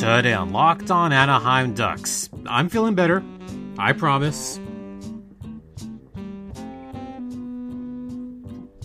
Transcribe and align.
Today 0.00 0.32
on 0.32 0.50
Locked 0.50 0.90
On 0.90 1.12
Anaheim 1.12 1.74
Ducks. 1.74 2.30
I'm 2.46 2.70
feeling 2.70 2.94
better. 2.94 3.22
I 3.76 3.92
promise. 3.92 4.58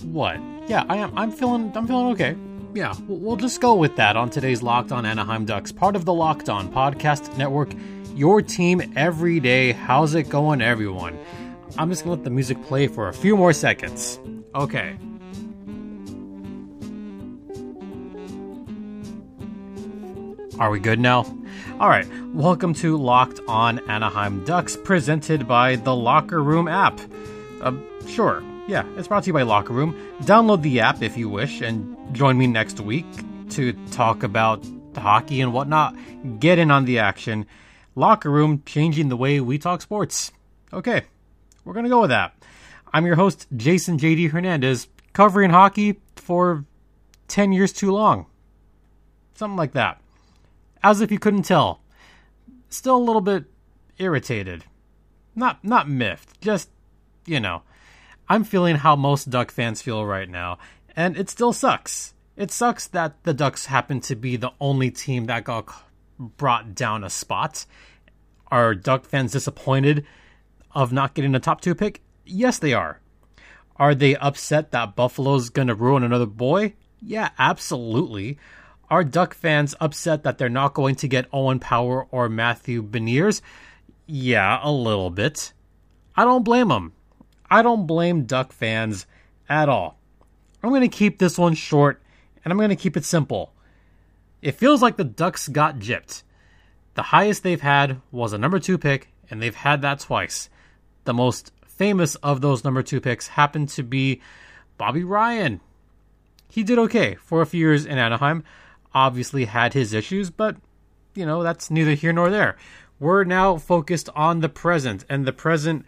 What? 0.03 0.41
Yeah, 0.67 0.83
I 0.89 0.97
am. 0.97 1.17
I'm 1.17 1.31
feeling. 1.31 1.71
I'm 1.73 1.87
feeling 1.87 2.07
okay. 2.07 2.35
Yeah, 2.73 2.93
we'll 3.07 3.37
just 3.37 3.61
go 3.61 3.75
with 3.75 3.95
that 3.95 4.17
on 4.17 4.29
today's 4.29 4.61
Locked 4.61 4.91
On 4.91 5.05
Anaheim 5.05 5.45
Ducks, 5.45 5.71
part 5.71 5.95
of 5.95 6.03
the 6.03 6.13
Locked 6.13 6.49
On 6.49 6.69
Podcast 6.69 7.37
Network. 7.37 7.71
Your 8.13 8.41
team 8.41 8.91
every 8.97 9.39
day. 9.39 9.71
How's 9.71 10.15
it 10.15 10.23
going, 10.23 10.61
everyone? 10.61 11.17
I'm 11.77 11.89
just 11.89 12.03
gonna 12.03 12.15
let 12.15 12.25
the 12.25 12.29
music 12.29 12.61
play 12.65 12.87
for 12.87 13.07
a 13.07 13.13
few 13.13 13.37
more 13.37 13.53
seconds. 13.53 14.19
Okay. 14.53 14.97
Are 20.57 20.69
we 20.69 20.79
good 20.79 21.01
now? 21.01 21.25
All 21.81 21.89
right. 21.89 22.07
Welcome 22.33 22.73
to 22.75 22.95
Locked 22.95 23.41
On 23.45 23.77
Anaheim 23.89 24.45
Ducks, 24.45 24.77
presented 24.77 25.49
by 25.49 25.75
the 25.75 25.93
Locker 25.93 26.41
Room 26.41 26.69
app. 26.69 26.97
Uh, 27.61 27.73
sure. 28.07 28.41
Yeah, 28.65 28.85
it's 28.95 29.09
brought 29.09 29.23
to 29.23 29.27
you 29.27 29.33
by 29.33 29.41
Locker 29.41 29.73
Room. 29.73 29.93
Download 30.21 30.61
the 30.61 30.79
app 30.79 31.01
if 31.01 31.17
you 31.17 31.27
wish, 31.27 31.59
and 31.59 31.97
join 32.15 32.37
me 32.37 32.47
next 32.47 32.79
week 32.79 33.05
to 33.49 33.73
talk 33.91 34.23
about 34.23 34.65
hockey 34.95 35.41
and 35.41 35.51
whatnot. 35.51 35.93
Get 36.39 36.57
in 36.57 36.71
on 36.71 36.85
the 36.85 36.99
action. 36.99 37.47
Locker 37.93 38.31
Room, 38.31 38.63
changing 38.65 39.09
the 39.09 39.17
way 39.17 39.41
we 39.41 39.57
talk 39.57 39.81
sports. 39.81 40.31
Okay, 40.71 41.03
we're 41.65 41.73
gonna 41.73 41.89
go 41.89 41.99
with 41.99 42.11
that. 42.11 42.33
I'm 42.93 43.05
your 43.05 43.15
host, 43.15 43.45
Jason 43.57 43.97
JD 43.97 44.31
Hernandez, 44.31 44.87
covering 45.11 45.51
hockey 45.51 45.99
for 46.15 46.63
10 47.27 47.51
years 47.51 47.73
too 47.73 47.91
long. 47.91 48.27
Something 49.33 49.57
like 49.57 49.73
that 49.73 49.99
as 50.85 51.01
if 51.01 51.11
you 51.11 51.17
couldn't 51.17 51.43
tell. 51.43 51.81
Still 52.69 52.95
a 52.95 53.07
little 53.07 53.21
bit 53.21 53.45
irritated. 53.97 54.65
Not 55.33 55.63
not 55.63 55.89
miffed, 55.89 56.39
just 56.39 56.69
you 57.25 57.39
know. 57.39 57.63
I'm 58.29 58.43
feeling 58.43 58.77
how 58.77 58.95
most 58.95 59.31
Duck 59.31 59.51
fans 59.51 59.81
feel 59.81 60.05
right 60.05 60.29
now, 60.29 60.59
and 60.95 61.17
it 61.17 61.29
still 61.29 61.53
sucks. 61.53 62.13
It 62.37 62.51
sucks 62.51 62.87
that 62.87 63.23
the 63.23 63.33
Ducks 63.33 63.65
happen 63.65 63.99
to 64.01 64.15
be 64.15 64.35
the 64.35 64.51
only 64.61 64.91
team 64.91 65.25
that 65.25 65.43
got 65.43 65.73
brought 66.19 66.75
down 66.75 67.03
a 67.03 67.09
spot. 67.09 67.65
Are 68.51 68.75
Duck 68.75 69.05
fans 69.05 69.31
disappointed 69.31 70.05
of 70.71 70.93
not 70.93 71.15
getting 71.15 71.33
a 71.33 71.39
top 71.39 71.61
two 71.61 71.73
pick? 71.73 72.01
Yes, 72.25 72.59
they 72.59 72.73
are. 72.73 73.01
Are 73.77 73.95
they 73.95 74.15
upset 74.17 74.71
that 74.71 74.95
Buffalo's 74.95 75.49
going 75.49 75.67
to 75.67 75.75
ruin 75.75 76.03
another 76.03 76.27
boy? 76.27 76.73
Yeah, 77.01 77.29
absolutely. 77.39 78.37
Are 78.89 79.03
Duck 79.03 79.33
fans 79.33 79.73
upset 79.79 80.23
that 80.23 80.37
they're 80.37 80.49
not 80.49 80.73
going 80.73 80.95
to 80.95 81.07
get 81.07 81.27
Owen 81.33 81.59
Power 81.59 82.07
or 82.11 82.29
Matthew 82.29 82.83
Beniers? 82.83 83.41
Yeah, 84.05 84.59
a 84.61 84.71
little 84.71 85.09
bit. 85.09 85.53
I 86.15 86.23
don't 86.23 86.43
blame 86.43 86.67
them. 86.67 86.93
I 87.49 87.61
don't 87.61 87.87
blame 87.87 88.25
Duck 88.25 88.51
fans 88.51 89.05
at 89.49 89.69
all. 89.69 89.97
I'm 90.61 90.69
going 90.69 90.81
to 90.81 90.87
keep 90.87 91.17
this 91.17 91.37
one 91.37 91.55
short 91.55 92.01
and 92.43 92.51
I'm 92.51 92.57
going 92.57 92.69
to 92.69 92.75
keep 92.75 92.95
it 92.95 93.05
simple. 93.05 93.53
It 94.41 94.53
feels 94.53 94.81
like 94.81 94.97
the 94.97 95.03
Ducks 95.03 95.47
got 95.47 95.79
gypped. 95.79 96.21
The 96.93 97.01
highest 97.01 97.41
they've 97.41 97.59
had 97.59 97.99
was 98.11 98.31
a 98.31 98.37
number 98.37 98.59
two 98.59 98.77
pick, 98.77 99.09
and 99.29 99.41
they've 99.41 99.55
had 99.55 99.81
that 99.81 99.99
twice. 99.99 100.49
The 101.03 101.13
most 101.13 101.51
famous 101.65 102.15
of 102.15 102.41
those 102.41 102.63
number 102.63 102.83
two 102.83 103.01
picks 103.01 103.29
happened 103.29 103.69
to 103.69 103.83
be 103.83 104.21
Bobby 104.77 105.03
Ryan. 105.03 105.59
He 106.47 106.63
did 106.63 106.77
okay 106.79 107.15
for 107.15 107.41
a 107.41 107.45
few 107.45 107.59
years 107.59 107.85
in 107.85 107.97
Anaheim 107.97 108.43
obviously 108.95 109.45
had 109.45 109.73
his 109.73 109.93
issues, 109.93 110.31
but 110.31 110.55
you 111.13 111.25
know, 111.25 111.43
that's 111.43 111.69
neither 111.69 111.93
here 111.93 112.13
nor 112.13 112.29
there. 112.29 112.57
We're 112.99 113.25
now 113.25 113.57
focused 113.57 114.09
on 114.15 114.39
the 114.39 114.49
present, 114.49 115.05
and 115.09 115.25
the 115.25 115.33
present 115.33 115.85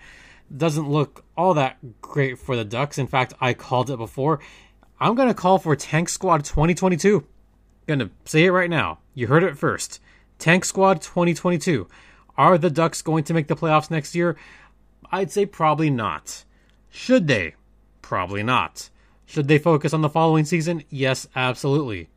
doesn't 0.56 0.90
look 0.90 1.26
all 1.38 1.54
that 1.54 2.02
great 2.02 2.38
for 2.38 2.56
the 2.56 2.66
Ducks. 2.66 2.98
In 2.98 3.08
fact, 3.08 3.34
I 3.40 3.54
called 3.54 3.90
it 3.90 3.98
before. 3.98 4.40
I'm 5.00 5.16
going 5.16 5.28
to 5.30 5.34
call 5.34 5.58
for 5.58 5.76
Tank 5.76 6.10
Squad 6.10 6.44
2022. 6.44 7.26
Going 7.88 8.00
to 8.00 8.10
say 8.26 8.46
it 8.46 8.52
right 8.52 8.70
now. 8.70 9.00
You 9.14 9.28
heard 9.28 9.44
it 9.44 9.58
first. 9.58 10.02
Tank 10.38 10.66
Squad 10.66 11.02
2022. 11.02 11.88
Are 12.38 12.58
the 12.58 12.70
Ducks 12.70 13.02
going 13.02 13.24
to 13.26 13.34
make 13.34 13.48
the 13.48 13.56
playoffs 13.56 13.90
next 13.90 14.16
year? 14.16 14.36
I'd 15.12 15.32
say 15.32 15.46
probably 15.46 15.90
not. 15.90 16.44
Should 16.90 17.28
they? 17.28 17.56
Probably 18.02 18.44
not. 18.44 18.90
Should 19.26 19.48
they 19.48 19.60
focus 19.60 19.94
on 19.94 20.02
the 20.02 20.10
following 20.10 20.46
season? 20.46 20.84
Yes, 20.90 21.28
absolutely 21.36 22.10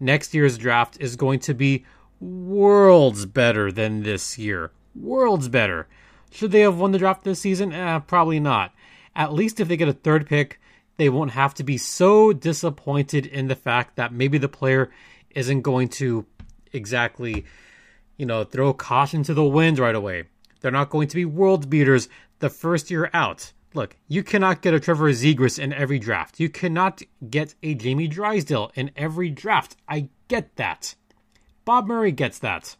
next 0.00 0.34
year's 0.34 0.58
draft 0.58 0.96
is 1.00 1.16
going 1.16 1.40
to 1.40 1.54
be 1.54 1.84
worlds 2.20 3.26
better 3.26 3.70
than 3.70 4.02
this 4.02 4.38
year. 4.38 4.72
Worlds 4.94 5.48
better. 5.48 5.86
Should 6.30 6.52
they 6.52 6.60
have 6.60 6.78
won 6.78 6.92
the 6.92 6.98
draft 6.98 7.24
this 7.24 7.40
season? 7.40 7.72
Eh, 7.72 7.98
probably 8.00 8.40
not. 8.40 8.72
At 9.14 9.32
least 9.32 9.60
if 9.60 9.68
they 9.68 9.76
get 9.76 9.88
a 9.88 9.92
third 9.92 10.26
pick, 10.26 10.60
they 10.96 11.08
won't 11.08 11.30
have 11.30 11.54
to 11.54 11.64
be 11.64 11.78
so 11.78 12.32
disappointed 12.32 13.26
in 13.26 13.48
the 13.48 13.56
fact 13.56 13.96
that 13.96 14.12
maybe 14.12 14.38
the 14.38 14.48
player 14.48 14.90
isn't 15.30 15.62
going 15.62 15.88
to 15.88 16.26
exactly, 16.72 17.44
you 18.16 18.26
know, 18.26 18.44
throw 18.44 18.72
caution 18.72 19.22
to 19.22 19.34
the 19.34 19.44
wind 19.44 19.78
right 19.78 19.94
away. 19.94 20.24
They're 20.60 20.70
not 20.70 20.90
going 20.90 21.08
to 21.08 21.16
be 21.16 21.24
world 21.24 21.70
beaters 21.70 22.08
the 22.40 22.50
first 22.50 22.90
year 22.90 23.10
out. 23.14 23.52
Look, 23.78 23.96
you 24.08 24.24
cannot 24.24 24.60
get 24.60 24.74
a 24.74 24.80
Trevor 24.80 25.12
Zegras 25.12 25.56
in 25.56 25.72
every 25.72 26.00
draft. 26.00 26.40
You 26.40 26.48
cannot 26.48 27.00
get 27.30 27.54
a 27.62 27.76
Jamie 27.76 28.08
Drysdale 28.08 28.72
in 28.74 28.90
every 28.96 29.30
draft. 29.30 29.76
I 29.88 30.08
get 30.26 30.56
that. 30.56 30.96
Bob 31.64 31.86
Murray 31.86 32.10
gets 32.10 32.40
that. 32.40 32.74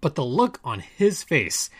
But 0.00 0.14
the 0.14 0.24
look 0.24 0.60
on 0.62 0.78
his 0.78 1.24
face 1.24 1.70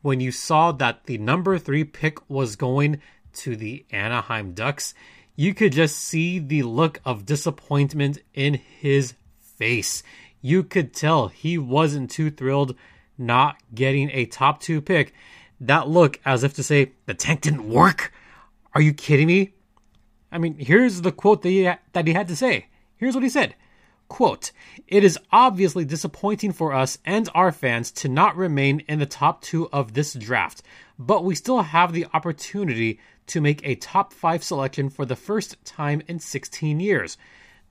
when 0.00 0.20
you 0.20 0.30
saw 0.30 0.70
that 0.70 1.06
the 1.06 1.18
number 1.18 1.58
three 1.58 1.82
pick 1.82 2.18
was 2.30 2.54
going 2.54 3.00
to 3.32 3.56
the 3.56 3.84
Anaheim 3.90 4.52
Ducks, 4.52 4.94
you 5.34 5.52
could 5.52 5.72
just 5.72 5.98
see 5.98 6.38
the 6.38 6.62
look 6.62 7.00
of 7.04 7.26
disappointment 7.26 8.18
in 8.32 8.54
his 8.54 9.14
face. 9.40 10.04
You 10.40 10.62
could 10.62 10.94
tell 10.94 11.26
he 11.26 11.58
wasn't 11.58 12.12
too 12.12 12.30
thrilled 12.30 12.76
not 13.18 13.56
getting 13.74 14.08
a 14.12 14.26
top 14.26 14.60
two 14.60 14.80
pick 14.80 15.12
that 15.60 15.88
look 15.88 16.20
as 16.24 16.44
if 16.44 16.54
to 16.54 16.62
say, 16.62 16.92
the 17.06 17.14
tank 17.14 17.40
didn't 17.42 17.68
work? 17.68 18.12
Are 18.74 18.80
you 18.80 18.92
kidding 18.92 19.26
me? 19.26 19.54
I 20.30 20.38
mean, 20.38 20.54
here's 20.58 21.00
the 21.00 21.12
quote 21.12 21.42
that 21.42 21.48
he, 21.48 21.64
ha- 21.64 21.78
that 21.92 22.06
he 22.06 22.12
had 22.12 22.28
to 22.28 22.36
say. 22.36 22.66
Here's 22.96 23.14
what 23.14 23.24
he 23.24 23.30
said. 23.30 23.54
Quote, 24.08 24.52
it 24.86 25.04
is 25.04 25.18
obviously 25.30 25.84
disappointing 25.84 26.52
for 26.52 26.72
us 26.72 26.98
and 27.04 27.28
our 27.34 27.52
fans 27.52 27.90
to 27.92 28.08
not 28.08 28.36
remain 28.36 28.80
in 28.88 28.98
the 28.98 29.06
top 29.06 29.42
two 29.42 29.68
of 29.70 29.92
this 29.92 30.14
draft, 30.14 30.62
but 30.98 31.24
we 31.24 31.34
still 31.34 31.62
have 31.62 31.92
the 31.92 32.06
opportunity 32.14 32.98
to 33.26 33.40
make 33.40 33.60
a 33.64 33.74
top 33.74 34.14
five 34.14 34.42
selection 34.42 34.88
for 34.88 35.04
the 35.04 35.16
first 35.16 35.62
time 35.64 36.02
in 36.08 36.18
16 36.18 36.80
years. 36.80 37.18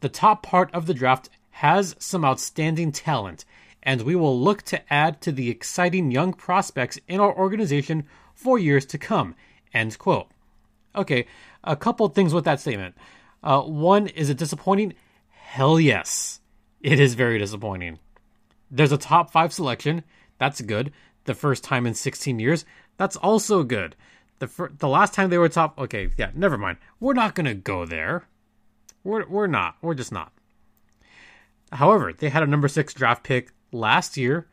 The 0.01 0.09
top 0.09 0.43
part 0.43 0.71
of 0.73 0.85
the 0.85 0.93
draft 0.93 1.29
has 1.49 1.95
some 1.97 2.23
outstanding 2.23 2.91
talent, 2.91 3.43
and 3.87 4.01
we 4.01 4.17
will 4.17 4.37
look 4.37 4.63
to 4.63 4.93
add 4.93 5.21
to 5.21 5.31
the 5.31 5.49
exciting 5.49 6.11
young 6.11 6.33
prospects 6.33 6.99
in 7.07 7.21
our 7.21 7.33
organization 7.33 8.03
for 8.35 8.59
years 8.59 8.85
to 8.85 8.97
come. 8.97 9.33
End 9.73 9.97
quote. 9.97 10.27
Okay, 10.93 11.25
a 11.63 11.77
couple 11.77 12.05
things 12.09 12.33
with 12.33 12.43
that 12.43 12.59
statement. 12.59 12.95
Uh, 13.41 13.61
one, 13.61 14.07
is 14.07 14.29
it 14.29 14.37
disappointing? 14.37 14.93
Hell 15.29 15.79
yes. 15.79 16.41
It 16.81 16.99
is 16.99 17.13
very 17.13 17.39
disappointing. 17.39 17.97
There's 18.69 18.91
a 18.91 18.97
top 18.97 19.31
five 19.31 19.53
selection. 19.53 20.03
That's 20.37 20.59
good. 20.59 20.91
The 21.23 21.33
first 21.33 21.63
time 21.63 21.87
in 21.87 21.93
16 21.93 22.39
years. 22.39 22.65
That's 22.97 23.15
also 23.15 23.63
good. 23.63 23.95
The 24.39 24.47
fir- 24.47 24.73
the 24.77 24.89
last 24.89 25.13
time 25.13 25.29
they 25.29 25.37
were 25.37 25.47
top. 25.47 25.79
Okay, 25.79 26.09
yeah, 26.17 26.31
never 26.35 26.57
mind. 26.57 26.77
We're 26.99 27.13
not 27.13 27.35
gonna 27.35 27.55
go 27.55 27.85
there. 27.85 28.27
We're 29.03 29.25
we're 29.27 29.47
not. 29.47 29.77
We're 29.81 29.93
just 29.93 30.11
not. 30.11 30.33
However, 31.71 32.11
they 32.11 32.29
had 32.29 32.43
a 32.43 32.47
number 32.47 32.67
six 32.67 32.93
draft 32.93 33.23
pick 33.23 33.51
last 33.71 34.17
year, 34.17 34.47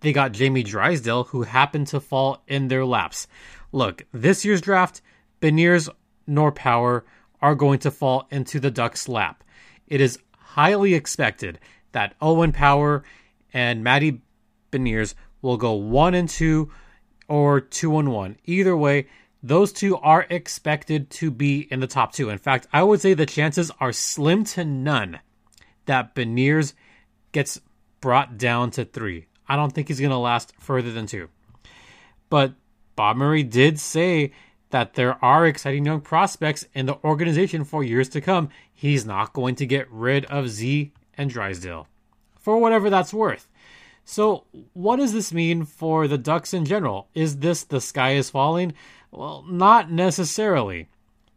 they 0.00 0.12
got 0.12 0.32
Jamie 0.32 0.62
Drysdale, 0.62 1.24
who 1.24 1.42
happened 1.42 1.86
to 1.88 2.00
fall 2.00 2.42
in 2.46 2.68
their 2.68 2.84
laps. 2.84 3.26
Look, 3.72 4.04
this 4.12 4.44
year's 4.44 4.60
draft, 4.60 5.00
Beniers 5.40 5.88
nor 6.26 6.52
Power 6.52 7.04
are 7.40 7.54
going 7.54 7.78
to 7.80 7.90
fall 7.90 8.26
into 8.30 8.60
the 8.60 8.70
Ducks' 8.70 9.08
lap. 9.08 9.42
It 9.86 10.00
is 10.00 10.18
highly 10.38 10.94
expected 10.94 11.58
that 11.92 12.14
Owen 12.20 12.52
Power 12.52 13.04
and 13.52 13.84
Matty 13.84 14.20
Beniers 14.70 15.14
will 15.42 15.56
go 15.56 15.72
one 15.72 16.14
and 16.14 16.28
two 16.28 16.70
or 17.28 17.60
two 17.60 17.98
and 17.98 18.12
one. 18.12 18.36
Either 18.44 18.76
way, 18.76 19.06
those 19.42 19.72
two 19.72 19.96
are 19.98 20.26
expected 20.30 21.10
to 21.10 21.30
be 21.30 21.68
in 21.70 21.80
the 21.80 21.86
top 21.86 22.12
two. 22.12 22.30
In 22.30 22.38
fact, 22.38 22.66
I 22.72 22.82
would 22.82 23.00
say 23.00 23.14
the 23.14 23.26
chances 23.26 23.70
are 23.78 23.92
slim 23.92 24.44
to 24.44 24.64
none 24.64 25.20
that 25.86 26.14
Beniers 26.14 26.72
gets 27.32 27.60
brought 28.04 28.36
down 28.36 28.70
to 28.70 28.84
three. 28.84 29.24
I 29.48 29.56
don't 29.56 29.72
think 29.72 29.88
he's 29.88 29.98
going 29.98 30.10
to 30.10 30.18
last 30.18 30.52
further 30.60 30.92
than 30.92 31.06
two. 31.06 31.30
But 32.28 32.52
Bob 32.96 33.16
Murray 33.16 33.42
did 33.42 33.80
say 33.80 34.32
that 34.68 34.92
there 34.92 35.16
are 35.24 35.46
exciting 35.46 35.86
young 35.86 36.02
prospects 36.02 36.66
in 36.74 36.84
the 36.84 37.02
organization 37.02 37.64
for 37.64 37.82
years 37.82 38.10
to 38.10 38.20
come. 38.20 38.50
He's 38.70 39.06
not 39.06 39.32
going 39.32 39.54
to 39.54 39.64
get 39.64 39.90
rid 39.90 40.26
of 40.26 40.50
Z 40.50 40.92
and 41.16 41.30
Drysdale 41.30 41.88
for 42.38 42.58
whatever 42.58 42.90
that's 42.90 43.14
worth. 43.14 43.48
So, 44.04 44.44
what 44.74 44.96
does 44.96 45.14
this 45.14 45.32
mean 45.32 45.64
for 45.64 46.06
the 46.06 46.18
Ducks 46.18 46.52
in 46.52 46.66
general? 46.66 47.08
Is 47.14 47.38
this 47.38 47.64
the 47.64 47.80
sky 47.80 48.16
is 48.16 48.28
falling? 48.28 48.74
Well, 49.12 49.46
not 49.48 49.90
necessarily. 49.90 50.90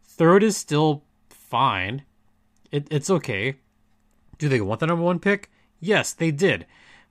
Third 0.04 0.42
is 0.42 0.58
still 0.58 1.02
fine. 1.30 2.02
It, 2.70 2.88
it's 2.90 3.08
okay. 3.08 3.54
Do 4.36 4.50
they 4.50 4.60
want 4.60 4.80
the 4.80 4.86
number 4.86 5.02
one 5.02 5.18
pick? 5.18 5.48
Yes, 5.80 6.12
they 6.12 6.30
did. 6.30 6.66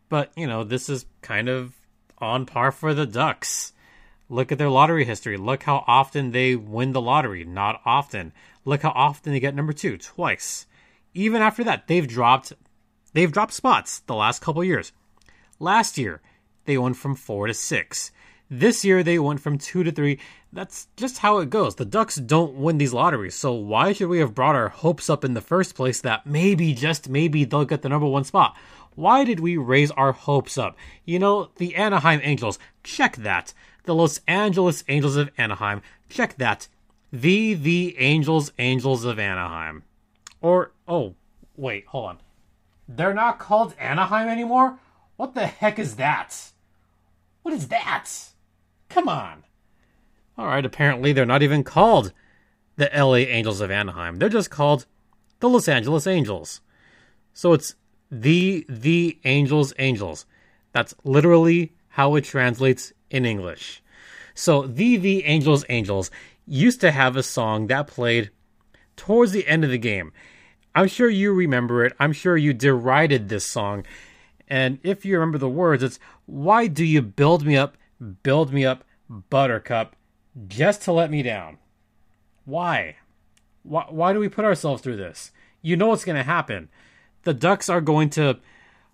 But, 0.10 0.32
you 0.36 0.48
know, 0.48 0.64
this 0.64 0.90
is 0.90 1.06
kind 1.22 1.50
of 1.50 1.76
on 2.20 2.46
par 2.46 2.72
for 2.72 2.94
the 2.94 3.06
Ducks. 3.06 3.74
Look 4.30 4.52
at 4.52 4.58
their 4.58 4.70
lottery 4.70 5.06
history. 5.06 5.38
Look 5.38 5.64
how 5.64 5.84
often 5.88 6.32
they 6.32 6.56
win 6.56 6.92
the 6.92 7.02
lottery. 7.02 7.46
Not 7.46 7.82
often. 7.86 8.34
Look 8.66 8.82
how 8.82 8.92
often 8.92 9.32
they 9.32 9.40
get 9.40 9.56
number 9.56 9.74
two, 9.74 9.98
twice. 9.98 10.66
Even 11.14 11.42
after 11.42 11.64
that, 11.64 11.88
they've 11.88 12.08
dropped 12.08 12.54
they've 13.14 13.32
dropped 13.32 13.54
spots 13.54 14.00
the 14.00 14.16
last 14.16 14.42
couple 14.42 14.64
years. 14.64 14.92
Last 15.60 15.98
year, 15.98 16.22
they 16.66 16.78
went 16.78 16.98
from 16.98 17.16
four 17.16 17.48
to 17.48 17.54
six. 17.54 18.12
This 18.50 18.86
year, 18.86 19.04
they 19.04 19.20
went 19.20 19.42
from 19.42 19.58
two 19.58 19.84
to 19.84 19.92
three. 19.92 20.20
That's 20.54 20.88
just 20.96 21.18
how 21.18 21.40
it 21.40 21.50
goes. 21.50 21.76
The 21.76 21.86
Ducks 21.86 22.16
don't 22.16 22.56
win 22.56 22.78
these 22.78 22.94
lotteries, 22.94 23.36
so 23.36 23.52
why 23.54 23.92
should 23.92 24.08
we 24.08 24.20
have 24.20 24.34
brought 24.34 24.56
our 24.56 24.70
hopes 24.70 25.10
up 25.10 25.26
in 25.26 25.34
the 25.34 25.42
first 25.42 25.76
place 25.76 26.00
that 26.02 26.26
maybe, 26.26 26.74
just 26.74 27.10
maybe, 27.10 27.44
they'll 27.44 27.66
get 27.66 27.82
the 27.82 27.90
number 27.90 28.08
one 28.08 28.24
spot? 28.24 28.56
Why 28.96 29.26
did 29.26 29.42
we 29.42 29.58
raise 29.58 29.92
our 29.92 30.14
hopes 30.14 30.58
up? 30.58 30.78
You 31.06 31.20
know, 31.20 31.50
the 31.58 31.76
Anaheim 31.76 32.22
Angels, 32.24 32.58
check 32.84 33.18
that. 33.18 33.54
The 33.84 33.94
Los 33.94 34.22
Angeles 34.28 34.84
Angels 34.88 35.18
of 35.18 35.30
Anaheim, 35.38 35.82
check 36.10 36.38
that. 36.38 36.68
The 37.12 37.54
the 37.54 37.96
Angels 38.00 38.52
Angels 38.58 39.06
of 39.06 39.20
Anaheim. 39.20 39.84
Or 40.42 40.72
oh, 40.88 41.16
wait, 41.56 41.86
hold 41.88 42.06
on. 42.10 42.18
They're 42.88 43.14
not 43.14 43.40
called 43.40 43.76
Anaheim 43.78 44.30
anymore? 44.30 44.80
What 45.18 45.36
the 45.36 45.48
heck 45.48 45.78
is 45.78 45.98
that? 45.98 46.52
What 47.44 47.54
is 47.54 47.68
that? 47.68 48.10
Come 48.90 49.08
on. 49.08 49.44
All 50.38 50.48
right, 50.48 50.66
apparently 50.66 51.14
they're 51.14 51.26
not 51.26 51.44
even 51.44 51.64
called 51.64 52.14
the 52.76 52.90
LA 52.96 53.16
Angels 53.16 53.62
of 53.62 53.72
Anaheim. 53.72 54.18
They're 54.18 54.30
just 54.30 54.52
called 54.52 54.86
the 55.40 55.50
Los 55.50 55.68
Angeles 55.68 56.08
Angels. 56.08 56.62
So 57.34 57.54
it's 57.54 57.76
the 58.12 58.66
the 58.70 59.20
Angels 59.26 59.74
Angels. 59.80 60.26
That's 60.72 60.96
literally 61.04 61.74
how 61.90 62.16
it 62.16 62.24
translates 62.24 62.94
in 63.10 63.26
English. 63.26 63.82
So 64.34 64.68
the 64.68 64.98
the 64.98 65.26
Angels 65.26 65.66
Angels 65.70 66.12
used 66.46 66.80
to 66.82 66.92
have 66.92 67.16
a 67.16 67.24
song 67.24 67.68
that 67.68 67.88
played 67.88 68.32
towards 68.96 69.32
the 69.32 69.48
end 69.48 69.64
of 69.64 69.70
the 69.70 69.78
game. 69.78 70.14
I'm 70.76 70.88
sure 70.88 71.10
you 71.10 71.34
remember 71.34 71.84
it. 71.84 71.94
I'm 72.00 72.14
sure 72.14 72.38
you 72.38 72.54
derided 72.54 73.30
this 73.30 73.46
song. 73.46 73.86
And 74.48 74.80
if 74.84 75.06
you 75.06 75.16
remember 75.16 75.40
the 75.40 75.50
words, 75.50 75.84
it's 75.84 76.00
why 76.26 76.68
do 76.68 76.86
you 76.86 77.02
build 77.02 77.46
me 77.46 77.58
up, 77.58 77.78
build 78.24 78.54
me 78.54 78.66
up, 78.66 78.84
buttercup, 79.10 79.96
just 80.48 80.82
to 80.84 80.92
let 80.92 81.12
me 81.12 81.24
down? 81.24 81.58
Why? 82.46 82.98
Why, 83.64 83.86
why 83.90 84.14
do 84.14 84.20
we 84.20 84.30
put 84.30 84.46
ourselves 84.46 84.82
through 84.82 84.98
this? 84.98 85.32
You 85.62 85.76
know 85.76 85.88
what's 85.88 86.06
going 86.06 86.18
to 86.18 86.24
happen. 86.24 86.70
The 87.24 87.34
Ducks 87.34 87.70
are 87.70 87.82
going 87.82 88.10
to 88.12 88.40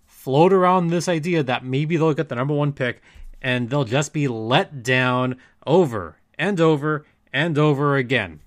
float 0.06 0.54
around 0.54 0.88
this 0.88 1.08
idea 1.08 1.44
that 1.44 1.66
maybe 1.66 1.98
they'll 1.98 2.14
get 2.14 2.30
the 2.30 2.36
number 2.36 2.54
one 2.54 2.74
pick 2.74 3.02
and 3.42 3.70
they'll 3.70 3.84
just 3.84 4.14
be 4.14 4.28
let 4.28 4.84
down 4.84 5.38
over 5.68 6.18
and 6.40 6.60
over 6.60 7.06
and 7.32 7.58
over 7.58 7.98
again. 7.98 8.40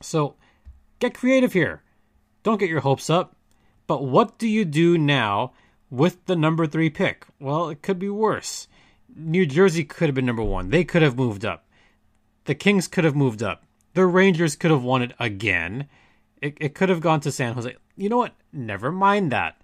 So 0.00 0.36
get 0.98 1.14
creative 1.14 1.52
here. 1.52 1.82
Don't 2.42 2.58
get 2.58 2.70
your 2.70 2.80
hopes 2.80 3.10
up. 3.10 3.36
But 3.86 4.04
what 4.04 4.38
do 4.38 4.48
you 4.48 4.64
do 4.64 4.96
now 4.96 5.52
with 5.90 6.24
the 6.24 6.36
number 6.36 6.66
three 6.66 6.90
pick? 6.90 7.26
Well, 7.38 7.68
it 7.68 7.82
could 7.82 7.98
be 7.98 8.08
worse. 8.08 8.66
New 9.16 9.46
Jersey 9.46 9.84
could 9.84 10.08
have 10.08 10.14
been 10.14 10.26
number 10.26 10.42
one. 10.42 10.70
They 10.70 10.84
could 10.84 11.02
have 11.02 11.16
moved 11.16 11.44
up. 11.44 11.66
The 12.44 12.54
Kings 12.54 12.88
could 12.88 13.04
have 13.04 13.16
moved 13.16 13.42
up. 13.42 13.64
The 13.94 14.06
Rangers 14.06 14.56
could 14.56 14.70
have 14.70 14.82
won 14.82 15.02
it 15.02 15.12
again. 15.18 15.88
It, 16.42 16.56
it 16.60 16.74
could 16.74 16.88
have 16.88 17.00
gone 17.00 17.20
to 17.20 17.32
San 17.32 17.54
Jose. 17.54 17.74
You 17.96 18.08
know 18.08 18.18
what? 18.18 18.34
Never 18.52 18.90
mind 18.90 19.30
that. 19.32 19.60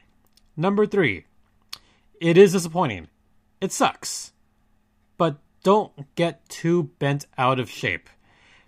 Number 0.57 0.87
three. 0.87 1.25
It 2.21 2.39
is 2.39 2.53
disappointing. 2.53 3.09
It 3.61 3.73
sucks. 3.73 4.33
But 5.19 5.39
don't 5.63 6.15
get 6.15 6.49
too 6.49 6.85
bent 6.99 7.27
out 7.37 7.59
of 7.59 7.71
shape 7.71 8.09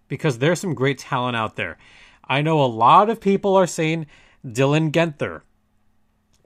because 0.08 0.38
there's 0.38 0.60
some 0.60 0.74
great 0.74 0.98
talent 0.98 1.36
out 1.36 1.56
there. 1.56 1.78
I 2.28 2.42
know 2.42 2.62
a 2.62 2.66
lot 2.66 3.08
of 3.08 3.20
people 3.20 3.56
are 3.56 3.66
saying 3.66 4.06
Dylan 4.44 4.90
Guenther. 4.90 5.42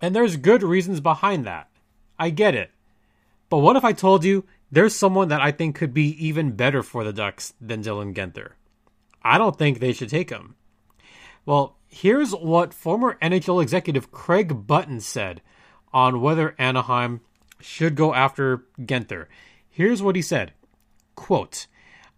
And 0.00 0.14
there's 0.14 0.36
good 0.36 0.62
reasons 0.62 1.00
behind 1.00 1.44
that. 1.46 1.70
I 2.18 2.30
get 2.30 2.54
it. 2.54 2.70
But 3.48 3.58
what 3.58 3.76
if 3.76 3.84
I 3.84 3.92
told 3.92 4.24
you 4.24 4.44
there's 4.70 4.94
someone 4.94 5.28
that 5.28 5.40
I 5.40 5.52
think 5.52 5.76
could 5.76 5.94
be 5.94 6.08
even 6.24 6.52
better 6.52 6.82
for 6.82 7.04
the 7.04 7.12
Ducks 7.12 7.54
than 7.60 7.82
Dylan 7.82 8.14
Guenther? 8.14 8.52
I 9.22 9.38
don't 9.38 9.58
think 9.58 9.78
they 9.78 9.92
should 9.92 10.08
take 10.08 10.30
him. 10.30 10.56
Well, 11.44 11.76
here's 11.86 12.32
what 12.32 12.74
former 12.74 13.18
NHL 13.22 13.62
executive 13.62 14.10
Craig 14.10 14.66
Button 14.66 15.00
said 15.00 15.42
on 15.92 16.20
whether 16.20 16.54
Anaheim 16.58 17.20
should 17.60 17.94
go 17.94 18.14
after 18.14 18.64
Guenther. 18.80 19.26
Here's 19.68 20.02
what 20.02 20.16
he 20.16 20.22
said. 20.22 20.52
Quote, 21.14 21.66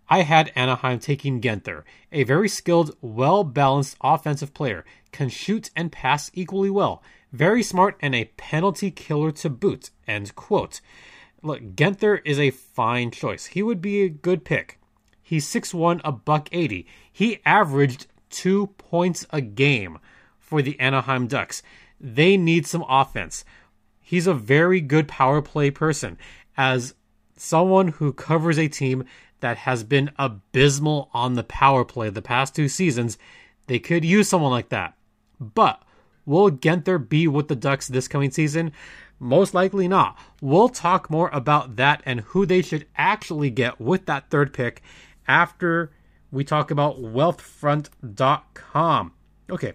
I 0.09 0.23
had 0.23 0.53
Anaheim 0.57 0.99
taking 0.99 1.41
Guenther, 1.41 1.83
a 2.11 2.25
very 2.25 2.49
skilled, 2.49 2.97
well 3.03 3.45
balanced 3.45 3.97
offensive 4.01 4.55
player, 4.55 4.85
can 5.13 5.29
shoot 5.29 5.71
and 5.77 5.93
pass 5.93 6.31
equally 6.33 6.71
well, 6.71 7.03
very 7.33 7.63
smart 7.63 7.97
and 8.01 8.15
a 8.15 8.31
penalty 8.37 8.91
killer 8.91 9.31
to 9.33 9.51
boot. 9.51 9.91
End 10.07 10.35
quote. 10.35 10.81
Look, 11.43 11.77
Guenther 11.77 12.21
is 12.25 12.39
a 12.39 12.51
fine 12.51 13.11
choice. 13.11 13.47
He 13.47 13.63
would 13.63 13.81
be 13.81 14.03
a 14.03 14.09
good 14.09 14.45
pick. 14.45 14.79
He's 15.23 15.47
6'1, 15.47 16.01
a 16.05 16.13
buck 16.13 16.49
80. 16.53 16.87
He 17.13 17.41
averaged 17.45 18.07
two 18.31 18.69
points 18.79 19.27
a 19.31 19.41
game 19.41 19.99
for 20.39 20.63
the 20.63 20.79
Anaheim 20.81 21.27
Ducks. 21.27 21.63
They 22.01 22.37
need 22.37 22.67
some 22.67 22.85
offense. 22.89 23.45
He's 24.01 24.27
a 24.27 24.35
very 24.35 24.81
good 24.81 25.07
power 25.07 25.43
play 25.43 25.71
person. 25.71 26.19
As 26.57 26.95
someone 27.37 27.89
who 27.89 28.13
covers 28.13 28.59
a 28.59 28.69
team 28.69 29.05
that 29.41 29.59
has 29.59 29.85
been 29.85 30.11
abysmal 30.19 31.11
on 31.13 31.35
the 31.35 31.45
power 31.45 31.85
play 31.85 32.11
the 32.11 32.23
past 32.23 32.57
two 32.57 32.69
seasons, 32.69 33.19
they 33.67 33.79
could 33.79 34.05
use 34.05 34.29
someone 34.29 34.51
like 34.51 34.71
that. 34.71 34.97
But 35.39 35.83
will 36.27 36.51
Guenther 36.51 36.99
be 37.07 37.29
with 37.29 37.49
the 37.49 37.55
Ducks 37.55 37.87
this 37.87 38.09
coming 38.09 38.31
season? 38.31 38.73
Most 39.21 39.55
likely 39.55 39.89
not. 39.89 40.17
We'll 40.41 40.69
talk 40.69 41.11
more 41.11 41.29
about 41.33 41.75
that 41.77 42.03
and 42.07 42.21
who 42.21 42.47
they 42.47 42.63
should 42.63 42.87
actually 42.97 43.51
get 43.51 43.81
with 43.81 44.07
that 44.07 44.31
third 44.31 44.53
pick 44.53 44.81
after 45.27 45.91
we 46.31 46.45
talk 46.45 46.71
about 46.71 47.03
wealthfront.com. 47.03 49.13
Okay, 49.51 49.73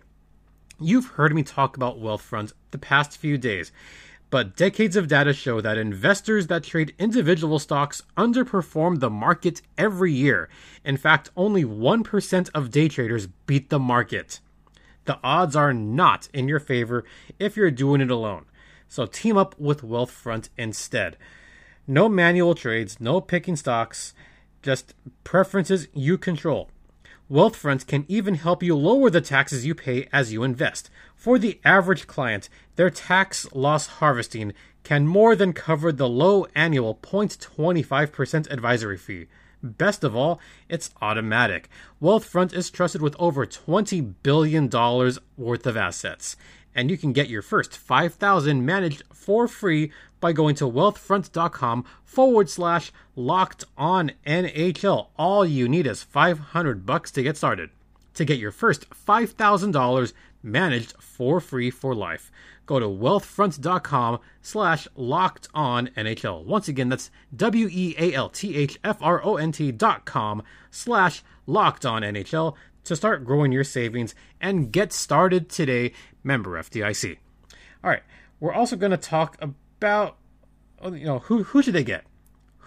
you've 0.80 1.08
heard 1.08 1.34
me 1.34 1.42
talk 1.44 1.76
about 1.76 2.00
Wealthfront 2.00 2.54
the 2.72 2.78
past 2.78 3.18
few 3.18 3.38
days. 3.38 3.74
But 4.30 4.56
decades 4.56 4.96
of 4.96 5.08
data 5.08 5.34
show 5.34 5.60
that 5.62 5.78
investors 5.78 6.48
that 6.48 6.64
trade 6.64 6.96
individual 6.98 7.60
stocks 7.60 8.02
underperform 8.18 9.00
the 9.00 9.12
market 9.12 9.62
every 9.78 10.12
year. 10.12 10.50
In 10.84 10.98
fact, 10.98 11.30
only 11.38 11.64
1% 11.64 12.50
of 12.56 12.72
day 12.72 12.88
traders 12.88 13.28
beat 13.28 13.70
the 13.70 13.78
market. 13.78 14.40
The 15.06 15.20
odds 15.24 15.56
are 15.56 15.74
not 15.74 16.30
in 16.34 16.48
your 16.48 16.60
favor 16.60 17.04
if 17.38 17.56
you're 17.56 17.70
doing 17.70 18.02
it 18.02 18.10
alone. 18.10 18.46
So 18.94 19.08
team 19.08 19.38
up 19.38 19.60
with 19.60 19.82
Wealthfront 19.82 20.50
instead. 20.56 21.18
No 21.88 22.08
manual 22.08 22.54
trades, 22.54 23.00
no 23.00 23.22
picking 23.22 23.56
stocks, 23.56 24.14
just 24.62 24.94
preferences 25.24 25.88
you 25.96 26.16
control. 26.16 26.70
Wealthfront 27.28 27.88
can 27.88 28.06
even 28.08 28.36
help 28.36 28.62
you 28.62 28.76
lower 28.76 29.10
the 29.10 29.20
taxes 29.20 29.66
you 29.66 29.74
pay 29.74 30.08
as 30.14 30.32
you 30.32 30.44
invest. 30.44 30.92
For 31.16 31.40
the 31.40 31.60
average 31.66 32.06
client, 32.06 32.50
their 32.76 32.92
tax 32.92 33.52
loss 33.52 33.88
harvesting 33.98 34.54
can 34.84 35.08
more 35.08 35.36
than 35.36 35.54
cover 35.54 35.92
the 35.92 36.08
low 36.08 36.46
annual 36.54 36.94
0.25% 36.94 38.52
advisory 38.52 38.98
fee. 39.00 39.26
Best 39.64 40.04
of 40.04 40.16
all, 40.16 40.40
it's 40.70 40.92
automatic. 41.02 41.68
Wealthfront 42.00 42.54
is 42.54 42.70
trusted 42.70 43.02
with 43.02 43.16
over 43.18 43.48
$20 43.48 44.14
billion 44.22 44.70
worth 44.70 45.66
of 45.66 45.78
assets. 45.78 46.36
And 46.76 46.90
you 46.90 46.98
can 46.98 47.14
get 47.14 47.30
your 47.30 47.42
first 47.42 47.78
5000 47.78 48.66
managed 48.66 49.04
for 49.14 49.48
free 49.48 49.92
by 50.20 50.34
going 50.34 50.56
to 50.56 50.66
wealthfront.com 50.66 51.86
forward 52.04 52.50
slash 52.50 52.92
locked 53.16 53.66
on 53.78 54.12
NHL. 54.26 55.08
All 55.18 55.46
you 55.46 55.68
need 55.68 55.86
is 55.86 56.04
500 56.04 56.86
bucks 56.86 57.12
to 57.12 57.24
get 57.24 57.38
started. 57.38 57.70
To 58.16 58.26
get 58.26 58.40
your 58.40 58.52
first 58.52 58.90
$5,000 58.90 60.14
managed 60.42 60.94
for 61.00 61.40
free 61.40 61.72
for 61.72 61.96
life. 61.96 62.32
Go 62.66 62.80
to 62.80 62.86
wealthfront.com 62.86 64.20
slash 64.42 64.88
locked 64.96 65.48
on 65.54 65.88
NHL. 65.98 66.46
Once 66.46 66.68
again, 66.68 66.90
that's 66.90 67.12
W 67.36 67.68
E 67.70 67.96
A 67.98 68.14
L 68.14 68.30
T 68.30 68.56
H 68.56 68.80
F 68.84 68.98
R 69.02 69.24
O 69.24 69.36
N 69.36 69.52
T 69.52 69.72
dot 69.72 70.06
com 70.06 70.44
slash 70.72 71.24
locked 71.46 71.86
on 71.86 72.04
NHL 72.04 72.56
to 72.86 72.96
start 72.96 73.26
growing 73.26 73.52
your 73.52 73.64
savings 73.64 74.16
and 74.40 74.72
get 74.72 74.94
started 74.94 75.50
today. 75.50 75.92
Member 76.24 76.52
FDIC. 76.52 77.18
All 77.84 77.90
right, 77.90 78.04
we're 78.40 78.54
also 78.54 78.76
going 78.76 78.92
to 78.92 78.98
talk 78.98 79.38
about 79.42 80.18
oh, 80.82 80.94
you 80.94 81.06
know, 81.06 81.20
who 81.20 81.44
who 81.44 81.62
should 81.62 81.74
they 81.74 81.84
get? 81.84 82.06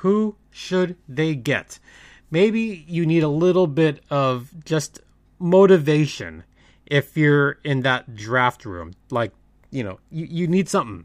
Who 0.01 0.37
should 0.51 0.97
they 1.09 1.35
get? 1.35 1.79
Maybe 2.31 2.85
you 2.89 3.07
need 3.07 3.23
a 3.23 3.29
little 3.29 3.67
bit 3.67 4.03
of 4.11 4.65
just 4.65 5.01
motivation 5.39 6.45
if 6.87 7.17
you're 7.17 7.53
in 7.65 7.83
that 7.83 8.17
draft 8.17 8.65
room. 8.65 8.95
Like, 9.11 9.33
you 9.71 9.85
know, 9.85 10.01
you, 10.11 10.27
you 10.27 10.47
need 10.47 10.69
something. 10.69 11.05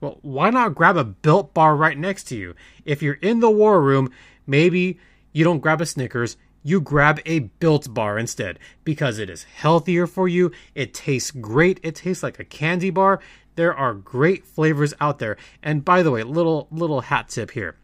Well, 0.00 0.18
why 0.22 0.50
not 0.50 0.74
grab 0.74 0.96
a 0.96 1.04
built 1.04 1.54
bar 1.54 1.74
right 1.74 1.96
next 1.96 2.24
to 2.24 2.36
you? 2.36 2.54
If 2.84 3.02
you're 3.02 3.14
in 3.14 3.40
the 3.40 3.50
war 3.50 3.80
room, 3.80 4.10
maybe 4.46 4.98
you 5.32 5.44
don't 5.44 5.60
grab 5.60 5.80
a 5.80 5.86
Snickers, 5.86 6.36
you 6.66 6.80
grab 6.80 7.20
a 7.24 7.38
built 7.38 7.94
bar 7.94 8.18
instead 8.18 8.58
because 8.82 9.20
it 9.20 9.30
is 9.30 9.44
healthier 9.44 10.04
for 10.04 10.26
you. 10.26 10.50
It 10.74 10.92
tastes 10.92 11.30
great. 11.30 11.78
It 11.84 11.94
tastes 11.94 12.24
like 12.24 12.40
a 12.40 12.44
candy 12.44 12.90
bar. 12.90 13.20
There 13.54 13.72
are 13.72 13.94
great 13.94 14.44
flavors 14.44 14.92
out 15.00 15.20
there. 15.20 15.36
And 15.62 15.84
by 15.84 16.02
the 16.02 16.10
way, 16.10 16.24
little 16.24 16.66
little 16.72 17.02
hat 17.02 17.28
tip 17.28 17.52
here. 17.52 17.76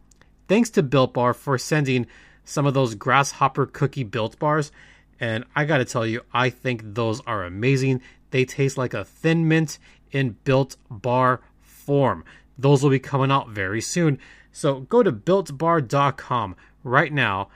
Thanks 0.49 0.69
to 0.71 0.83
Built 0.83 1.13
Bar 1.13 1.33
for 1.33 1.57
sending 1.57 2.07
some 2.43 2.65
of 2.65 2.73
those 2.73 2.93
grasshopper 2.95 3.67
cookie 3.67 4.03
built 4.03 4.37
bars. 4.37 4.73
And 5.17 5.45
I 5.55 5.63
gotta 5.63 5.85
tell 5.85 6.05
you, 6.05 6.23
I 6.33 6.49
think 6.49 6.81
those 6.83 7.21
are 7.21 7.45
amazing. 7.45 8.01
They 8.31 8.43
taste 8.43 8.77
like 8.77 8.93
a 8.93 9.05
thin 9.05 9.47
mint 9.47 9.79
in 10.11 10.35
built 10.43 10.75
bar 10.89 11.39
form. 11.61 12.25
Those 12.57 12.83
will 12.83 12.89
be 12.89 12.99
coming 12.99 13.31
out 13.31 13.47
very 13.47 13.79
soon. 13.79 14.19
So 14.51 14.81
go 14.81 15.03
to 15.03 15.11
builtbar.com 15.13 16.57
right 16.83 17.13
now 17.13 17.47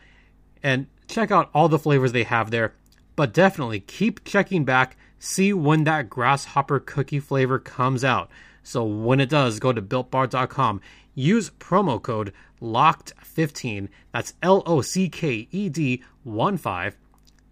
and 0.63 0.87
check 1.07 1.31
out 1.31 1.49
all 1.53 1.69
the 1.69 1.79
flavors 1.79 2.11
they 2.11 2.23
have 2.23 2.51
there. 2.51 2.73
But 3.15 3.33
definitely 3.33 3.79
keep 3.79 4.23
checking 4.23 4.63
back, 4.63 4.95
see 5.17 5.53
when 5.53 5.83
that 5.85 6.09
grasshopper 6.09 6.79
cookie 6.79 7.19
flavor 7.19 7.59
comes 7.59 8.03
out. 8.03 8.29
So 8.63 8.83
when 8.83 9.19
it 9.19 9.29
does, 9.29 9.59
go 9.59 9.73
to 9.73 9.81
builtbar.com, 9.81 10.81
use 11.15 11.49
promo 11.51 12.01
code 12.01 12.33
LOCKED15, 12.61 13.89
that's 14.11 14.33
L 14.43 14.61
O 14.65 14.81
C 14.81 15.09
K 15.09 15.47
E 15.51 15.69
D 15.69 16.03
1 16.23 16.57
5, 16.57 16.97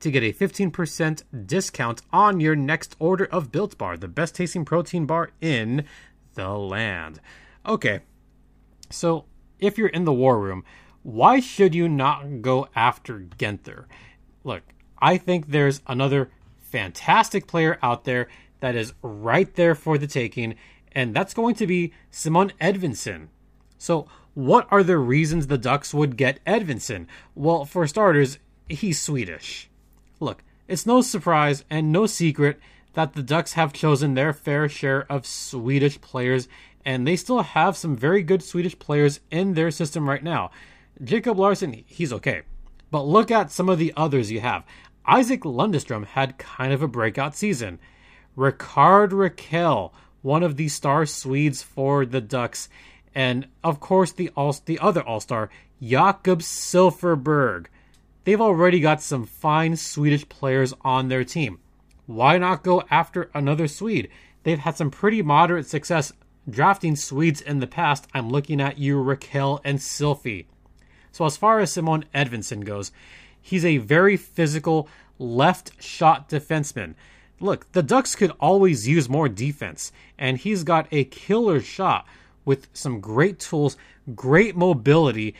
to 0.01 0.11
get 0.11 0.23
a 0.23 0.33
15% 0.33 1.23
discount 1.45 2.01
on 2.11 2.39
your 2.39 2.55
next 2.55 2.95
order 2.99 3.25
of 3.25 3.51
Built 3.51 3.77
Bar, 3.77 3.97
the 3.97 4.07
best 4.07 4.35
tasting 4.35 4.65
protein 4.65 5.05
bar 5.05 5.31
in 5.41 5.85
the 6.35 6.49
land. 6.49 7.19
Okay, 7.65 8.01
so 8.89 9.25
if 9.59 9.77
you're 9.77 9.87
in 9.87 10.05
the 10.05 10.13
war 10.13 10.39
room, 10.39 10.63
why 11.05 11.39
should 11.39 11.75
you 11.75 11.87
not 11.87 12.41
go 12.41 12.67
after 12.75 13.19
Guenther? 13.19 13.85
Look, 14.43 14.63
I 14.97 15.17
think 15.17 15.47
there's 15.47 15.83
another 15.85 16.31
fantastic 16.61 17.45
player 17.45 17.77
out 17.83 18.05
there 18.05 18.27
that 18.59 18.75
is 18.75 18.93
right 19.03 19.53
there 19.53 19.75
for 19.75 19.99
the 19.99 20.07
taking, 20.07 20.55
and 20.93 21.13
that's 21.13 21.35
going 21.35 21.53
to 21.55 21.67
be 21.67 21.93
Simon 22.09 22.53
Edvinsson. 22.59 23.27
So, 23.77 24.07
what 24.33 24.67
are 24.71 24.81
the 24.81 24.97
reasons 24.97 25.45
the 25.45 25.59
Ducks 25.59 25.93
would 25.93 26.17
get 26.17 26.43
Edvinsson? 26.43 27.05
Well, 27.35 27.65
for 27.65 27.85
starters, 27.85 28.39
he's 28.67 28.99
Swedish. 28.99 29.69
Look, 30.19 30.43
it's 30.67 30.87
no 30.87 31.01
surprise 31.01 31.65
and 31.69 31.91
no 31.91 32.07
secret 32.07 32.59
that 32.93 33.13
the 33.13 33.21
Ducks 33.21 33.53
have 33.53 33.73
chosen 33.73 34.15
their 34.15 34.33
fair 34.33 34.67
share 34.67 35.05
of 35.11 35.27
Swedish 35.27 36.01
players, 36.01 36.47
and 36.83 37.05
they 37.05 37.15
still 37.15 37.43
have 37.43 37.77
some 37.77 37.95
very 37.95 38.23
good 38.23 38.41
Swedish 38.41 38.79
players 38.79 39.19
in 39.29 39.53
their 39.53 39.69
system 39.69 40.09
right 40.09 40.23
now. 40.23 40.49
Jacob 41.03 41.37
Larsson, 41.37 41.83
he's 41.85 42.13
okay. 42.13 42.43
But 42.91 43.03
look 43.03 43.31
at 43.31 43.51
some 43.51 43.69
of 43.69 43.79
the 43.79 43.93
others 43.97 44.31
you 44.31 44.39
have. 44.39 44.63
Isac 45.07 45.41
Lundestrom 45.41 46.05
had 46.05 46.37
kind 46.37 46.73
of 46.73 46.81
a 46.81 46.87
breakout 46.87 47.35
season. 47.35 47.79
Rickard 48.35 49.11
Rakell, 49.11 49.91
one 50.21 50.43
of 50.43 50.57
the 50.57 50.67
star 50.67 51.05
Swedes 51.05 51.61
for 51.61 52.05
the 52.05 52.21
Ducks, 52.21 52.69
and 53.13 53.47
of 53.63 53.79
course 53.79 54.11
the 54.11 54.29
all 54.35 54.55
the 54.65 54.79
other 54.79 55.01
All 55.01 55.19
Star 55.19 55.49
Jakob 55.81 56.39
Silfverberg. 56.39 57.67
They've 58.23 58.41
already 58.41 58.79
got 58.79 59.01
some 59.01 59.25
fine 59.25 59.75
Swedish 59.75 60.27
players 60.27 60.73
on 60.81 61.07
their 61.07 61.23
team. 61.23 61.59
Why 62.07 62.37
not 62.37 62.63
go 62.63 62.83
after 62.89 63.29
another 63.33 63.67
Swede? 63.67 64.09
They've 64.43 64.59
had 64.59 64.77
some 64.77 64.91
pretty 64.91 65.21
moderate 65.21 65.67
success 65.67 66.11
drafting 66.49 66.95
Swedes 66.95 67.41
in 67.41 67.59
the 67.59 67.67
past. 67.67 68.07
I'm 68.13 68.29
looking 68.29 68.61
at 68.61 68.77
you, 68.77 68.97
Rakell 68.97 69.59
and 69.63 69.79
Sylphie. 69.79 70.45
So 71.15 71.23
as 71.23 71.37
far 71.37 71.61
as 71.61 71.71
Simon 71.71 72.03
Edvinsson 72.13 72.65
goes, 72.65 72.91
he's 73.41 73.63
a 73.63 73.77
very 73.77 74.17
physical 74.17 74.89
left 75.17 75.81
shot 75.81 76.27
defenseman. 76.27 76.95
Look, 77.39 77.71
the 77.71 77.81
Ducks 77.81 78.15
could 78.15 78.31
always 78.37 78.85
use 78.85 79.07
more 79.07 79.29
defense, 79.29 79.93
and 80.19 80.37
he's 80.37 80.65
got 80.65 80.89
a 80.91 81.05
killer 81.05 81.61
shot 81.61 82.05
with 82.43 82.67
some 82.73 82.99
great 82.99 83.39
tools, 83.39 83.77
great 84.13 84.57
mobility, 84.57 85.35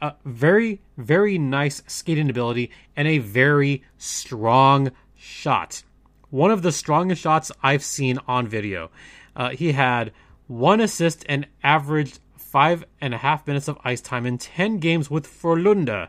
a 0.00 0.14
very, 0.24 0.82
very 0.96 1.36
nice 1.36 1.82
skating 1.88 2.30
ability, 2.30 2.70
and 2.94 3.08
a 3.08 3.18
very 3.18 3.82
strong 3.96 4.92
shot 5.16 5.82
one 6.30 6.52
of 6.52 6.62
the 6.62 6.70
strongest 6.70 7.22
shots 7.22 7.50
I've 7.62 7.82
seen 7.82 8.18
on 8.28 8.46
video. 8.46 8.90
Uh, 9.34 9.48
he 9.48 9.72
had 9.72 10.12
one 10.46 10.80
assist 10.80 11.24
and 11.28 11.46
averaged 11.62 12.20
five 12.50 12.84
and 13.00 13.12
a 13.12 13.18
half 13.18 13.46
minutes 13.46 13.68
of 13.68 13.78
ice 13.84 14.00
time 14.00 14.24
in 14.24 14.38
10 14.38 14.78
games 14.78 15.10
with 15.10 15.26
Frölunda 15.26 16.08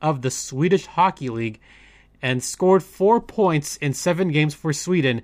of 0.00 0.22
the 0.22 0.30
Swedish 0.30 0.86
Hockey 0.86 1.28
League 1.28 1.60
and 2.20 2.42
scored 2.42 2.84
four 2.84 3.20
points 3.20 3.76
in 3.78 3.92
seven 3.92 4.28
games 4.28 4.54
for 4.54 4.72
Sweden 4.72 5.22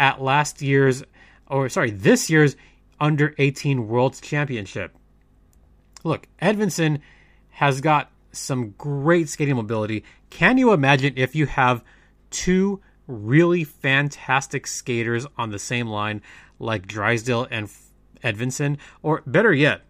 at 0.00 0.20
last 0.20 0.62
year's, 0.62 1.04
or 1.46 1.68
sorry, 1.68 1.90
this 1.90 2.28
year's 2.28 2.56
under 2.98 3.34
18 3.38 3.86
World 3.86 4.20
Championship. 4.20 4.96
Look, 6.02 6.26
Edvinsson 6.42 7.00
has 7.50 7.80
got 7.80 8.10
some 8.32 8.70
great 8.70 9.28
skating 9.28 9.56
mobility. 9.56 10.04
Can 10.28 10.58
you 10.58 10.72
imagine 10.72 11.14
if 11.16 11.36
you 11.36 11.46
have 11.46 11.84
two 12.30 12.80
really 13.06 13.62
fantastic 13.62 14.66
skaters 14.66 15.26
on 15.38 15.50
the 15.50 15.58
same 15.58 15.86
line 15.86 16.20
like 16.58 16.86
Drysdale 16.86 17.46
and 17.50 17.68
Edvinsson? 18.24 18.78
or 19.02 19.22
better 19.26 19.52
yet, 19.52 19.82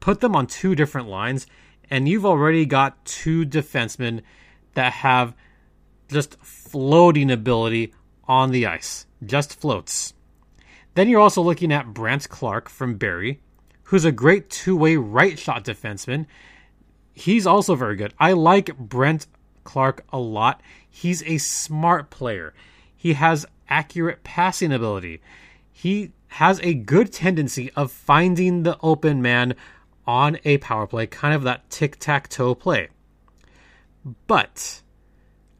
put 0.00 0.20
them 0.20 0.36
on 0.36 0.46
two 0.46 0.74
different 0.74 1.08
lines, 1.08 1.46
and 1.90 2.08
you've 2.08 2.26
already 2.26 2.66
got 2.66 3.04
two 3.04 3.44
defensemen 3.44 4.22
that 4.74 4.92
have 4.92 5.34
just 6.08 6.36
floating 6.42 7.30
ability 7.30 7.92
on 8.28 8.50
the 8.50 8.66
ice, 8.66 9.06
just 9.24 9.58
floats. 9.58 10.14
Then 10.94 11.08
you're 11.08 11.20
also 11.20 11.42
looking 11.42 11.72
at 11.72 11.92
Brandt 11.92 12.28
Clarke 12.28 12.68
from 12.68 12.96
Barrie, 12.96 13.40
who's 13.84 14.04
a 14.04 14.12
great 14.12 14.50
two 14.50 14.76
way 14.76 14.96
right 14.96 15.38
shot 15.38 15.64
defenseman. 15.64 16.26
He's 17.12 17.46
also 17.46 17.74
very 17.74 17.96
good. 17.96 18.14
I 18.18 18.32
like 18.32 18.76
Brent 18.76 19.26
Clark 19.64 20.04
a 20.12 20.18
lot. 20.18 20.60
He's 20.88 21.22
a 21.24 21.38
smart 21.38 22.10
player. 22.10 22.54
He 22.96 23.14
has 23.14 23.46
accurate 23.68 24.22
passing 24.24 24.72
ability. 24.72 25.20
He 25.72 26.12
has 26.28 26.60
a 26.60 26.74
good 26.74 27.12
tendency 27.12 27.70
of 27.72 27.92
finding 27.92 28.62
the 28.62 28.78
open 28.82 29.22
man 29.22 29.54
on 30.06 30.38
a 30.44 30.58
power 30.58 30.86
play, 30.86 31.06
kind 31.06 31.34
of 31.34 31.42
that 31.42 31.68
tic 31.70 31.98
tac 31.98 32.28
toe 32.28 32.54
play. 32.54 32.88
But 34.26 34.82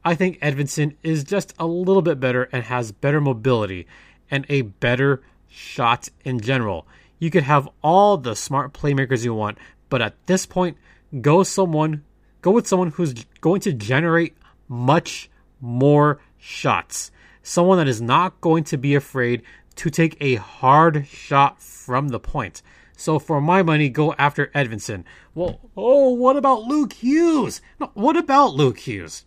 I 0.05 0.15
think 0.15 0.39
Edvinsson 0.39 0.95
is 1.03 1.23
just 1.23 1.53
a 1.59 1.67
little 1.67 2.01
bit 2.01 2.19
better 2.19 2.43
and 2.51 2.63
has 2.63 2.91
better 2.91 3.19
mobility 3.19 3.87
and 4.31 4.45
a 4.49 4.61
better 4.61 5.21
shot 5.49 6.09
in 6.23 6.39
general. 6.39 6.87
You 7.19 7.29
could 7.29 7.43
have 7.43 7.67
all 7.83 8.17
the 8.17 8.35
smart 8.35 8.73
playmakers 8.73 9.25
you 9.25 9.33
want, 9.33 9.57
but 9.89 10.01
at 10.01 10.15
this 10.27 10.45
point, 10.45 10.77
go 11.21 11.43
someone 11.43 12.03
go 12.41 12.51
with 12.51 12.67
someone 12.67 12.91
who's 12.91 13.13
going 13.41 13.61
to 13.61 13.73
generate 13.73 14.37
much 14.67 15.29
more 15.59 16.19
shots. 16.37 17.11
Someone 17.41 17.77
that 17.77 17.87
is 17.87 18.01
not 18.01 18.39
going 18.41 18.63
to 18.65 18.77
be 18.77 18.95
afraid 18.95 19.41
to 19.75 19.89
take 19.89 20.15
a 20.21 20.35
hard 20.35 21.07
shot 21.07 21.61
from 21.61 22.09
the 22.09 22.19
point. 22.19 22.61
So 22.99 23.19
for 23.19 23.39
my 23.39 23.61
money, 23.61 23.89
go 23.89 24.13
after 24.13 24.47
Edvinsson. 24.47 25.03
Well, 25.35 25.61
oh, 25.77 26.09
what 26.13 26.35
about 26.35 26.63
Luke 26.63 26.93
Hughes? 26.93 27.61
No, 27.79 27.91
what 27.93 28.17
about 28.17 28.55
Luke 28.55 28.79
Hughes? 28.79 29.23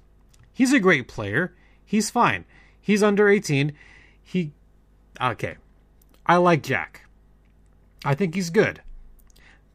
He's 0.52 0.72
a 0.72 0.80
great 0.80 1.06
player. 1.06 1.54
He's 1.86 2.10
fine. 2.10 2.44
He's 2.80 3.02
under 3.02 3.28
18. 3.28 3.72
He 4.20 4.52
okay. 5.20 5.56
I 6.26 6.36
like 6.36 6.64
Jack. 6.64 7.08
I 8.04 8.16
think 8.16 8.34
he's 8.34 8.50
good. 8.50 8.82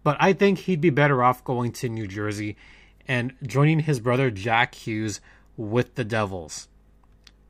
But 0.04 0.18
I 0.20 0.34
think 0.34 0.60
he'd 0.60 0.82
be 0.82 0.90
better 0.90 1.24
off 1.24 1.46
going 1.46 1.72
to 1.74 1.88
New 1.88 2.06
Jersey 2.06 2.58
and 3.08 3.34
joining 3.44 3.80
his 3.80 4.02
brother 4.02 4.30
Jack 4.30 4.76
Hughes 4.76 5.22
with 5.56 5.96
the 5.96 6.04
Devils. 6.04 6.68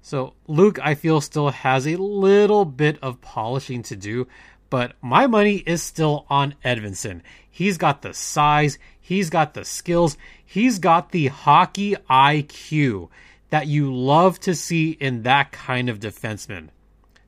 So 0.04 0.36
Luke, 0.48 0.78
I 0.84 0.94
feel, 0.94 1.22
still 1.22 1.50
has 1.50 1.88
a 1.88 1.96
little 1.96 2.66
bit 2.66 3.00
of 3.02 3.22
polishing 3.22 3.82
to 3.84 3.96
do, 3.96 4.28
but 4.76 4.92
my 5.02 5.26
money 5.26 5.64
is 5.66 5.82
still 5.82 6.26
on 6.30 6.54
Edvinsson. 6.66 7.22
He's 7.50 7.78
got 7.78 8.02
the 8.02 8.14
size, 8.14 8.78
he's 9.00 9.30
got 9.30 9.54
the 9.54 9.64
skills, 9.64 10.18
he's 10.46 10.80
got 10.80 11.14
the 11.14 11.28
hockey 11.28 11.96
IQ 12.10 13.08
that 13.52 13.68
you 13.68 13.96
love 13.96 14.38
to 14.42 14.54
see 14.54 14.90
in 15.00 15.24
that 15.24 15.54
kind 15.54 15.88
of 15.88 16.02
defenseman. 16.02 16.68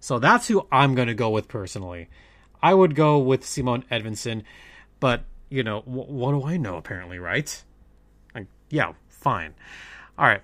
So 0.02 0.20
that's 0.20 0.50
who 0.50 0.68
I'm 0.74 0.94
going 0.94 1.08
to 1.08 1.14
go 1.14 1.30
with 1.30 1.48
personally. 1.48 2.10
I 2.62 2.74
would 2.74 2.96
go 2.96 3.18
with 3.18 3.46
Simon 3.46 3.86
Edvinsson, 3.90 4.44
But, 5.00 5.24
you 5.48 5.64
know, 5.64 5.80
wh- 5.84 6.10
what 6.10 6.32
do 6.34 6.44
I 6.44 6.58
know, 6.58 6.76
apparently, 6.76 7.18
right? 7.18 7.64
Like, 8.36 8.48
yeah, 8.70 8.92
fine. 9.08 9.54
All 10.18 10.26
right. 10.26 10.42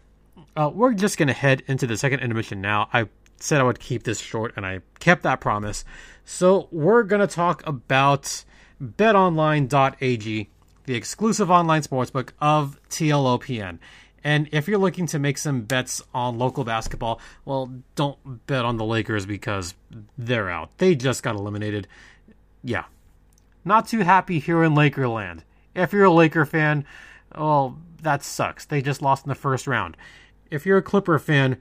Uh, 0.56 0.72
we're 0.74 0.94
just 0.94 1.18
going 1.18 1.28
to 1.28 1.34
head 1.34 1.64
into 1.68 1.86
the 1.86 1.98
second 1.98 2.22
intermission 2.22 2.62
now. 2.62 2.88
I 2.94 3.10
said 3.44 3.60
I 3.60 3.64
would 3.64 3.80
keep 3.80 4.04
this 4.04 4.20
short, 4.20 4.54
and 4.56 4.66
I 4.66 4.80
kept 5.00 5.24
that 5.24 5.42
promise. 5.42 5.84
So 6.24 6.70
we're 6.72 7.04
to 7.04 7.28
talk 7.28 7.62
about 7.68 8.46
betonline.ag, 8.82 10.50
the 10.86 10.96
exclusive 10.96 11.52
online 11.52 11.82
sportsbook 11.82 12.30
of 12.40 12.80
TLOPN. 12.90 13.80
And 14.24 14.48
if 14.54 14.70
you're 14.70 14.78
looking 14.78 15.08
to 15.08 15.20
make 15.20 15.38
some 15.38 15.64
bets 15.64 16.02
on 16.14 16.38
local 16.38 16.64
basketball, 16.64 17.20
well, 17.44 17.74
don't 17.96 18.48
bet 18.48 18.64
on 18.64 18.78
the 18.78 18.86
Lakers 18.86 19.26
because 19.26 19.76
they're 20.18 20.50
out. 20.50 20.78
They 20.78 20.96
just 20.96 21.22
got 21.22 21.36
eliminated. 21.36 21.90
Yeah. 22.64 22.86
Not 23.66 23.90
too 23.90 24.00
happy 24.00 24.40
here 24.40 24.64
in 24.64 24.74
Lakerland. 24.74 25.42
If 25.76 25.92
you're 25.92 26.06
a 26.06 26.12
Laker 26.12 26.46
fan, 26.46 26.86
well, 27.36 27.78
that 28.02 28.24
sucks. 28.24 28.64
They 28.64 28.82
just 28.82 29.02
lost 29.02 29.26
in 29.26 29.30
the 29.30 29.36
first 29.36 29.68
round. 29.68 29.98
If 30.50 30.66
you're 30.66 30.78
a 30.78 30.84
Clipper 30.84 31.20
fan, 31.20 31.58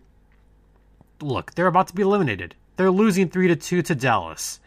look, 1.23 1.55
they're 1.55 1.67
about 1.67 1.88
to 1.88 1.95
be 1.95 2.02
eliminated. 2.02 2.55
They're 2.76 2.91
losing 2.91 3.29
3 3.29 3.49
to 3.49 3.57
2 3.57 3.83
to 3.83 3.95
Dallas. 3.95 4.61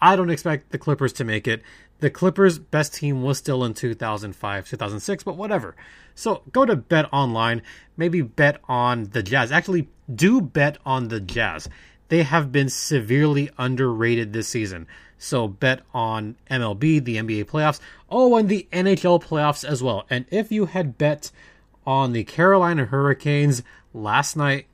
I 0.00 0.16
don't 0.16 0.30
expect 0.30 0.70
the 0.70 0.78
Clippers 0.78 1.12
to 1.14 1.24
make 1.24 1.48
it. 1.48 1.62
The 2.00 2.10
Clippers' 2.10 2.58
best 2.58 2.94
team 2.94 3.22
was 3.22 3.38
still 3.38 3.64
in 3.64 3.72
2005, 3.72 4.68
2006, 4.68 5.24
but 5.24 5.36
whatever. 5.36 5.74
So 6.14 6.42
go 6.52 6.66
to 6.66 6.76
Bet 6.76 7.12
Online, 7.12 7.62
maybe 7.96 8.20
bet 8.20 8.60
on 8.68 9.04
the 9.04 9.22
Jazz. 9.22 9.50
Actually, 9.50 9.88
do 10.14 10.40
bet 10.40 10.78
on 10.84 11.08
the 11.08 11.20
Jazz. 11.20 11.68
They 12.08 12.22
have 12.22 12.52
been 12.52 12.68
severely 12.68 13.50
underrated 13.58 14.32
this 14.32 14.48
season. 14.48 14.86
So 15.18 15.48
bet 15.48 15.80
on 15.94 16.36
MLB, 16.50 17.02
the 17.02 17.16
NBA 17.16 17.46
playoffs, 17.46 17.80
oh, 18.10 18.36
and 18.36 18.48
the 18.48 18.68
NHL 18.72 19.22
playoffs 19.24 19.64
as 19.64 19.82
well. 19.82 20.06
And 20.10 20.26
if 20.30 20.52
you 20.52 20.66
had 20.66 20.98
bet 20.98 21.30
on 21.86 22.12
the 22.12 22.24
Carolina 22.24 22.84
Hurricanes 22.84 23.62
last 23.94 24.36
night, 24.36 24.66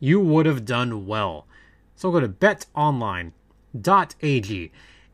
you 0.00 0.18
would 0.18 0.46
have 0.46 0.64
done 0.64 1.06
well. 1.06 1.46
So 1.94 2.10
go 2.10 2.18
to 2.18 2.28
betonline.ag 2.28 3.32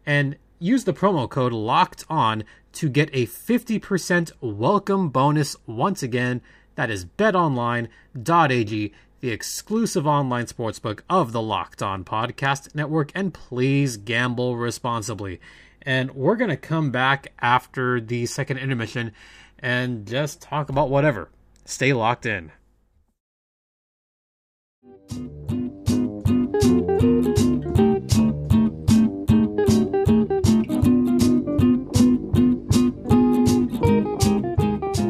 and 0.07 0.37
use 0.59 0.85
the 0.85 0.93
promo 0.93 1.28
code 1.28 1.52
locked 1.52 2.05
on 2.09 2.45
to 2.73 2.88
get 2.88 3.11
a 3.12 3.26
50% 3.26 4.33
welcome 4.40 5.09
bonus 5.09 5.57
once 5.66 6.02
again. 6.02 6.40
That 6.76 6.90
is 6.90 7.05
betonline.ag, 7.05 8.93
the 9.21 9.31
exclusive 9.31 10.07
online 10.07 10.47
sportsbook 10.47 11.00
of 11.11 11.33
the 11.33 11.43
Locked 11.43 11.83
On 11.83 12.05
Podcast 12.05 12.75
Network. 12.75 13.11
And 13.14 13.35
please 13.35 13.97
gamble 13.97 14.57
responsibly. 14.57 15.40
And 15.83 16.12
we're 16.12 16.37
going 16.37 16.50
to 16.50 16.57
come 16.57 16.90
back 16.90 17.33
after 17.40 18.00
the 18.00 18.26
second 18.26 18.59
intermission 18.59 19.12
and 19.59 20.07
just 20.07 20.43
talk 20.43 20.69
about 20.69 20.90
whatever. 20.90 21.31
Stay 21.64 21.93
locked 21.93 22.26
in. 22.26 22.52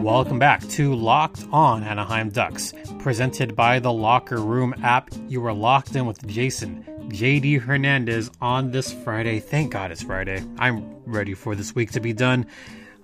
Welcome 0.03 0.39
back 0.39 0.67
to 0.69 0.95
Locked 0.95 1.45
On 1.53 1.83
Anaheim 1.83 2.31
Ducks, 2.31 2.73
presented 2.99 3.55
by 3.55 3.79
the 3.79 3.93
Locker 3.93 4.39
Room 4.39 4.75
app. 4.83 5.11
You 5.29 5.45
are 5.47 5.53
locked 5.53 5.95
in 5.95 6.07
with 6.07 6.27
Jason, 6.27 6.85
JD 7.09 7.61
Hernandez 7.61 8.31
on 8.41 8.71
this 8.71 8.93
Friday. 8.93 9.41
Thank 9.41 9.73
God 9.73 9.91
it's 9.93 10.03
Friday. 10.03 10.43
I'm 10.59 11.03
ready 11.05 11.35
for 11.35 11.55
this 11.55 11.75
week 11.75 11.93
to 11.93 12.01
be 12.01 12.13
done. 12.13 12.47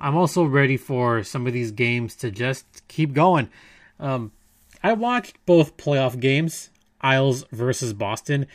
I'm 0.00 0.16
also 0.16 0.44
ready 0.44 0.76
for 0.76 1.22
some 1.22 1.46
of 1.46 1.52
these 1.52 1.70
games 1.70 2.14
to 2.16 2.30
just 2.30 2.86
keep 2.88 3.12
going. 3.12 3.48
Um, 4.00 4.32
I 4.82 4.94
watched 4.94 5.44
both 5.46 5.76
playoff 5.76 6.18
games, 6.18 6.70
Isles 7.02 7.44
versus 7.50 7.92
Boston. 7.92 8.46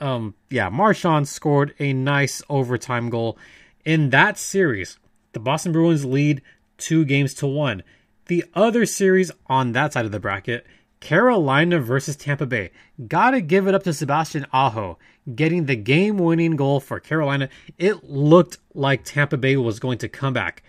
Um, 0.00 0.34
yeah, 0.50 0.68
Marchand 0.68 1.28
scored 1.28 1.74
a 1.78 1.92
nice 1.92 2.42
overtime 2.48 3.10
goal 3.10 3.38
in 3.84 4.10
that 4.10 4.38
series. 4.38 4.98
The 5.32 5.40
Boston 5.40 5.72
Bruins 5.72 6.04
lead 6.04 6.42
two 6.78 7.04
games 7.04 7.34
to 7.34 7.46
one. 7.46 7.82
The 8.26 8.44
other 8.54 8.86
series 8.86 9.30
on 9.46 9.72
that 9.72 9.92
side 9.92 10.06
of 10.06 10.12
the 10.12 10.20
bracket, 10.20 10.66
Carolina 11.00 11.78
versus 11.78 12.16
Tampa 12.16 12.46
Bay. 12.46 12.70
Gotta 13.08 13.40
give 13.40 13.68
it 13.68 13.74
up 13.74 13.82
to 13.84 13.92
Sebastian 13.92 14.46
Aho 14.52 14.98
getting 15.34 15.66
the 15.66 15.76
game 15.76 16.18
winning 16.18 16.56
goal 16.56 16.80
for 16.80 17.00
Carolina. 17.00 17.48
It 17.78 18.04
looked 18.04 18.58
like 18.74 19.04
Tampa 19.04 19.36
Bay 19.36 19.56
was 19.56 19.80
going 19.80 19.98
to 19.98 20.08
come 20.08 20.32
back. 20.32 20.62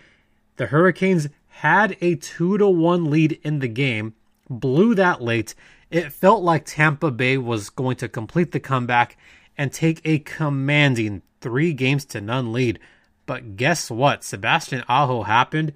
The 0.56 0.66
Hurricanes 0.66 1.28
had 1.48 1.96
a 2.00 2.16
2 2.16 2.58
to 2.58 2.68
1 2.68 3.10
lead 3.10 3.38
in 3.42 3.58
the 3.58 3.68
game, 3.68 4.14
blew 4.48 4.94
that 4.94 5.22
late. 5.22 5.54
It 5.90 6.12
felt 6.12 6.42
like 6.42 6.64
Tampa 6.64 7.10
Bay 7.10 7.38
was 7.38 7.70
going 7.70 7.96
to 7.96 8.08
complete 8.08 8.52
the 8.52 8.60
comeback 8.60 9.16
and 9.56 9.72
take 9.72 10.00
a 10.04 10.18
commanding 10.18 11.22
3 11.40 11.72
games 11.74 12.04
to 12.06 12.20
none 12.20 12.52
lead. 12.52 12.78
But 13.24 13.56
guess 13.56 13.90
what? 13.90 14.24
Sebastian 14.24 14.84
Aho 14.88 15.22
happened 15.22 15.72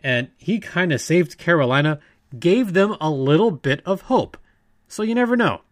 and 0.00 0.28
he 0.36 0.58
kind 0.58 0.92
of 0.92 1.00
saved 1.00 1.38
Carolina, 1.38 2.00
gave 2.38 2.72
them 2.72 2.96
a 3.00 3.10
little 3.10 3.50
bit 3.50 3.82
of 3.86 4.02
hope. 4.02 4.36
So 4.88 5.02
you 5.02 5.14
never 5.14 5.36
know. 5.36 5.62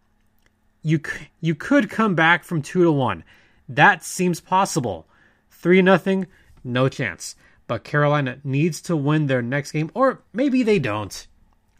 You 0.81 0.99
you 1.39 1.55
could 1.55 1.89
come 1.89 2.15
back 2.15 2.43
from 2.43 2.61
2 2.61 2.83
to 2.83 2.91
1. 2.91 3.23
That 3.69 4.03
seems 4.03 4.39
possible. 4.41 5.07
3 5.51 5.81
nothing, 5.81 6.27
no 6.63 6.89
chance. 6.89 7.35
But 7.67 7.83
Carolina 7.83 8.39
needs 8.43 8.81
to 8.81 8.95
win 8.95 9.27
their 9.27 9.41
next 9.41 9.71
game 9.71 9.89
or 9.93 10.21
maybe 10.33 10.63
they 10.63 10.79
don't. 10.79 11.27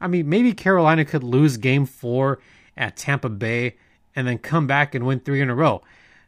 I 0.05 0.07
mean, 0.07 0.29
maybe 0.29 0.53
Carolina 0.53 1.03
could 1.03 1.23
lose 1.23 1.57
game 1.57 1.87
4 1.87 2.39
at 2.77 2.95
Tampa 2.95 3.27
Bay 3.27 3.75
and 4.15 4.27
then 4.27 4.37
come 4.37 4.67
back 4.67 4.93
and 4.93 5.03
win 5.03 5.19
3 5.19 5.41
in 5.41 5.49
a 5.49 5.55
row. 5.55 5.81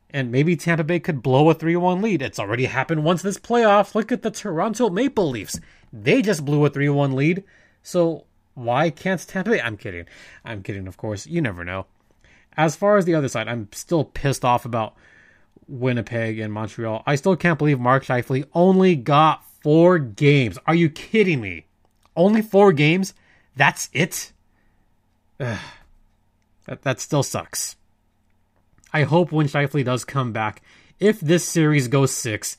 And 0.09 0.31
maybe 0.31 0.55
Tampa 0.55 0.83
Bay 0.83 0.99
could 0.99 1.21
blow 1.21 1.47
a 1.51 1.53
3 1.53 1.75
1 1.75 2.01
lead. 2.01 2.23
It's 2.23 2.39
already 2.39 2.65
happened 2.65 3.03
once 3.03 3.21
this 3.21 3.37
playoff. 3.37 3.93
Look 3.93 4.11
at 4.11 4.23
the 4.23 4.31
Toronto 4.31 4.89
Maple 4.89 5.29
Leafs. 5.29 5.59
They 5.93 6.23
just 6.23 6.43
blew 6.43 6.65
a 6.65 6.71
3 6.71 6.89
1 6.89 7.15
lead. 7.15 7.43
So 7.83 8.25
why 8.55 8.89
can't 8.89 9.25
Tampa 9.27 9.51
Bay? 9.51 9.61
I'm 9.61 9.77
kidding. 9.77 10.07
I'm 10.43 10.63
kidding, 10.63 10.87
of 10.87 10.97
course. 10.97 11.27
You 11.27 11.39
never 11.39 11.63
know. 11.63 11.85
As 12.53 12.75
far 12.75 12.97
as 12.97 13.05
the 13.05 13.13
other 13.13 13.29
side, 13.29 13.47
I'm 13.47 13.69
still 13.73 14.05
pissed 14.05 14.43
off 14.43 14.65
about 14.65 14.95
Winnipeg 15.67 16.39
and 16.39 16.51
Montreal. 16.51 17.03
I 17.05 17.13
still 17.13 17.35
can't 17.35 17.59
believe 17.59 17.79
Mark 17.79 18.05
Scheifele 18.05 18.47
only 18.55 18.95
got 18.95 19.45
four 19.61 19.99
games. 19.99 20.57
Are 20.65 20.73
you 20.73 20.89
kidding 20.89 21.41
me? 21.41 21.67
Only 22.15 22.41
four 22.41 22.73
games? 22.73 23.13
That's 23.57 23.89
it? 23.91 24.31
Ugh. 25.39 25.59
That, 26.65 26.83
that 26.83 26.99
still 26.99 27.23
sucks. 27.23 27.75
I 28.93 29.03
hope 29.03 29.31
when 29.31 29.47
Scheifele 29.47 29.83
does 29.83 30.05
come 30.05 30.31
back, 30.31 30.61
if 30.99 31.19
this 31.19 31.47
series 31.47 31.87
goes 31.87 32.11
six, 32.11 32.57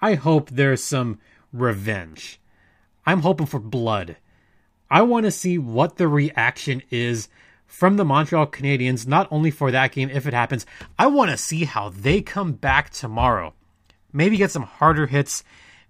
I 0.00 0.14
hope 0.14 0.50
there's 0.50 0.82
some 0.82 1.18
revenge. 1.52 2.40
I'm 3.06 3.20
hoping 3.20 3.46
for 3.46 3.60
blood. 3.60 4.16
I 4.90 5.02
want 5.02 5.24
to 5.24 5.30
see 5.30 5.58
what 5.58 5.96
the 5.96 6.08
reaction 6.08 6.82
is 6.90 7.28
from 7.66 7.96
the 7.96 8.04
Montreal 8.04 8.46
Canadiens, 8.48 9.06
not 9.06 9.28
only 9.30 9.50
for 9.50 9.70
that 9.70 9.92
game, 9.92 10.10
if 10.10 10.26
it 10.26 10.34
happens, 10.34 10.66
I 10.98 11.06
want 11.06 11.30
to 11.30 11.36
see 11.36 11.64
how 11.64 11.88
they 11.88 12.20
come 12.20 12.52
back 12.52 12.90
tomorrow. 12.90 13.54
Maybe 14.12 14.36
get 14.36 14.50
some 14.50 14.64
harder 14.64 15.06
hits, 15.06 15.42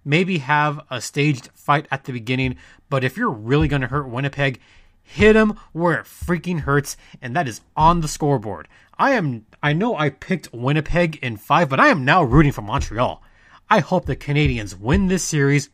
maybe 0.05 0.39
have 0.39 0.81
a 0.89 1.01
staged 1.01 1.49
fight 1.53 1.87
at 1.91 2.03
the 2.03 2.13
beginning, 2.13 2.57
but 2.89 3.03
if 3.03 3.17
you're 3.17 3.29
really 3.29 3.67
going 3.67 3.81
to 3.81 3.87
hurt 3.87 4.09
Winnipeg, 4.09 4.59
hit 5.01 5.33
them 5.33 5.59
where 5.71 5.99
it 5.99 6.05
freaking 6.05 6.61
hurts, 6.61 6.97
and 7.21 7.35
that 7.35 7.47
is 7.47 7.61
on 7.75 8.01
the 8.01 8.07
scoreboard. 8.07 8.67
I 8.97 9.11
am 9.11 9.45
I 9.61 9.73
know 9.73 9.95
I 9.95 10.09
picked 10.09 10.53
Winnipeg 10.53 11.17
in 11.21 11.37
5, 11.37 11.69
but 11.69 11.79
I 11.79 11.87
am 11.87 12.05
now 12.05 12.23
rooting 12.23 12.51
for 12.51 12.61
Montreal. 12.61 13.21
I 13.69 13.79
hope 13.79 14.05
the 14.05 14.15
Canadiens 14.15 14.79
win 14.79 15.07
this 15.07 15.23
series 15.23 15.69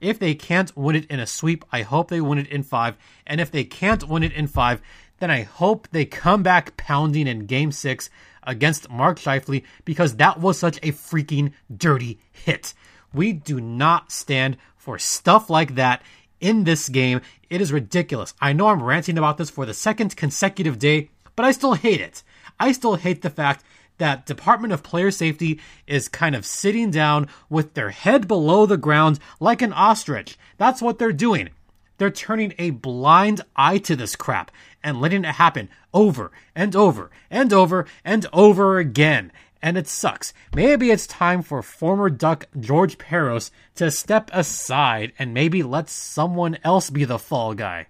if 0.00 0.18
they 0.18 0.34
can't 0.34 0.76
win 0.76 0.96
it 0.96 1.06
in 1.06 1.20
a 1.20 1.26
sweep, 1.26 1.64
I 1.72 1.82
hope 1.82 2.08
they 2.08 2.20
win 2.20 2.38
it 2.38 2.48
in 2.48 2.62
five. 2.62 2.96
And 3.26 3.40
if 3.40 3.50
they 3.50 3.64
can't 3.64 4.08
win 4.08 4.22
it 4.22 4.32
in 4.32 4.46
five, 4.46 4.80
then 5.18 5.30
I 5.30 5.42
hope 5.42 5.88
they 5.90 6.04
come 6.04 6.42
back 6.42 6.76
pounding 6.76 7.26
in 7.26 7.46
game 7.46 7.72
six 7.72 8.10
against 8.42 8.90
Mark 8.90 9.18
Scheifele 9.18 9.64
because 9.84 10.16
that 10.16 10.40
was 10.40 10.58
such 10.58 10.76
a 10.78 10.92
freaking 10.92 11.52
dirty 11.74 12.18
hit. 12.30 12.74
We 13.16 13.32
do 13.32 13.62
not 13.62 14.12
stand 14.12 14.58
for 14.76 14.98
stuff 14.98 15.48
like 15.48 15.76
that 15.76 16.02
in 16.38 16.64
this 16.64 16.90
game. 16.90 17.22
It 17.48 17.62
is 17.62 17.72
ridiculous. 17.72 18.34
I 18.42 18.52
know 18.52 18.68
I'm 18.68 18.82
ranting 18.82 19.16
about 19.16 19.38
this 19.38 19.48
for 19.48 19.64
the 19.64 19.72
second 19.72 20.14
consecutive 20.16 20.78
day, 20.78 21.08
but 21.34 21.46
I 21.46 21.52
still 21.52 21.72
hate 21.72 22.02
it. 22.02 22.22
I 22.60 22.72
still 22.72 22.96
hate 22.96 23.22
the 23.22 23.30
fact 23.30 23.64
that 23.96 24.26
Department 24.26 24.74
of 24.74 24.82
Player 24.82 25.10
Safety 25.10 25.58
is 25.86 26.08
kind 26.08 26.34
of 26.34 26.44
sitting 26.44 26.90
down 26.90 27.28
with 27.48 27.72
their 27.72 27.88
head 27.88 28.28
below 28.28 28.66
the 28.66 28.76
ground 28.76 29.18
like 29.40 29.62
an 29.62 29.72
ostrich. 29.72 30.36
That's 30.58 30.82
what 30.82 30.98
they're 30.98 31.10
doing. 31.10 31.48
They're 31.96 32.10
turning 32.10 32.52
a 32.58 32.68
blind 32.70 33.40
eye 33.56 33.78
to 33.78 33.96
this 33.96 34.14
crap 34.14 34.50
and 34.84 35.00
letting 35.00 35.24
it 35.24 35.36
happen 35.36 35.70
over 35.94 36.30
and 36.54 36.76
over 36.76 37.10
and 37.30 37.50
over 37.50 37.86
and 38.04 38.26
over 38.34 38.78
again. 38.78 39.32
And 39.66 39.76
it 39.76 39.88
sucks. 39.88 40.32
Maybe 40.54 40.92
it's 40.92 41.08
time 41.08 41.42
for 41.42 41.60
former 41.60 42.08
Duck 42.08 42.46
George 42.56 42.98
Parros 42.98 43.50
to 43.74 43.90
step 43.90 44.30
aside 44.32 45.12
and 45.18 45.34
maybe 45.34 45.64
let 45.64 45.88
someone 45.88 46.56
else 46.62 46.88
be 46.88 47.04
the 47.04 47.18
fall 47.18 47.52
guy. 47.52 47.88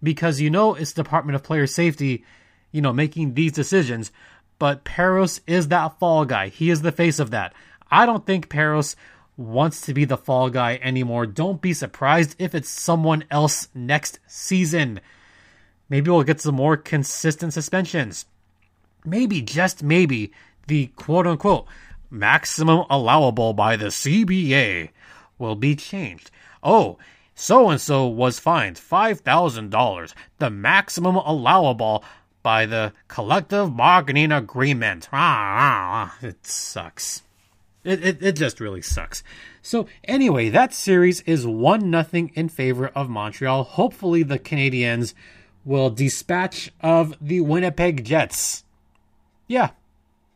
Because 0.00 0.40
you 0.40 0.48
know 0.48 0.76
it's 0.76 0.92
Department 0.92 1.34
of 1.34 1.42
Player 1.42 1.66
Safety, 1.66 2.24
you 2.70 2.80
know, 2.80 2.92
making 2.92 3.34
these 3.34 3.50
decisions, 3.50 4.12
but 4.60 4.84
Parros 4.84 5.40
is 5.44 5.66
that 5.68 5.98
fall 5.98 6.24
guy. 6.24 6.50
He 6.50 6.70
is 6.70 6.82
the 6.82 6.92
face 6.92 7.18
of 7.18 7.32
that. 7.32 7.52
I 7.90 8.06
don't 8.06 8.24
think 8.24 8.48
Parros 8.48 8.94
wants 9.36 9.80
to 9.86 9.94
be 9.94 10.04
the 10.04 10.16
fall 10.16 10.50
guy 10.50 10.78
anymore. 10.80 11.26
Don't 11.26 11.60
be 11.60 11.74
surprised 11.74 12.36
if 12.38 12.54
it's 12.54 12.70
someone 12.70 13.24
else 13.28 13.66
next 13.74 14.20
season. 14.28 15.00
Maybe 15.88 16.12
we'll 16.12 16.22
get 16.22 16.40
some 16.40 16.54
more 16.54 16.76
consistent 16.76 17.54
suspensions. 17.54 18.26
Maybe, 19.04 19.42
just 19.42 19.82
maybe, 19.82 20.30
the 20.68 20.86
quote 20.96 21.26
unquote 21.26 21.66
maximum 22.10 22.84
allowable 22.88 23.52
by 23.52 23.76
the 23.76 23.86
CBA 23.86 24.90
will 25.38 25.56
be 25.56 25.74
changed. 25.74 26.30
Oh, 26.62 26.98
so 27.34 27.70
and 27.70 27.80
so 27.80 28.06
was 28.06 28.38
fined 28.38 28.76
$5,000, 28.76 30.14
the 30.38 30.50
maximum 30.50 31.16
allowable 31.16 32.04
by 32.42 32.66
the 32.66 32.92
collective 33.08 33.76
bargaining 33.76 34.32
agreement. 34.32 35.08
Ah, 35.12 36.16
it 36.22 36.46
sucks. 36.46 37.22
It, 37.84 38.04
it, 38.04 38.22
it 38.22 38.32
just 38.32 38.60
really 38.60 38.82
sucks. 38.82 39.22
So 39.62 39.86
anyway, 40.04 40.48
that 40.48 40.74
series 40.74 41.20
is 41.22 41.46
one 41.46 41.90
nothing 41.90 42.32
in 42.34 42.48
favor 42.48 42.88
of 42.88 43.08
Montreal. 43.08 43.64
Hopefully 43.64 44.22
the 44.22 44.38
Canadiens 44.38 45.14
will 45.64 45.90
dispatch 45.90 46.72
of 46.80 47.14
the 47.20 47.40
Winnipeg 47.40 48.04
Jets. 48.04 48.64
Yeah, 49.46 49.70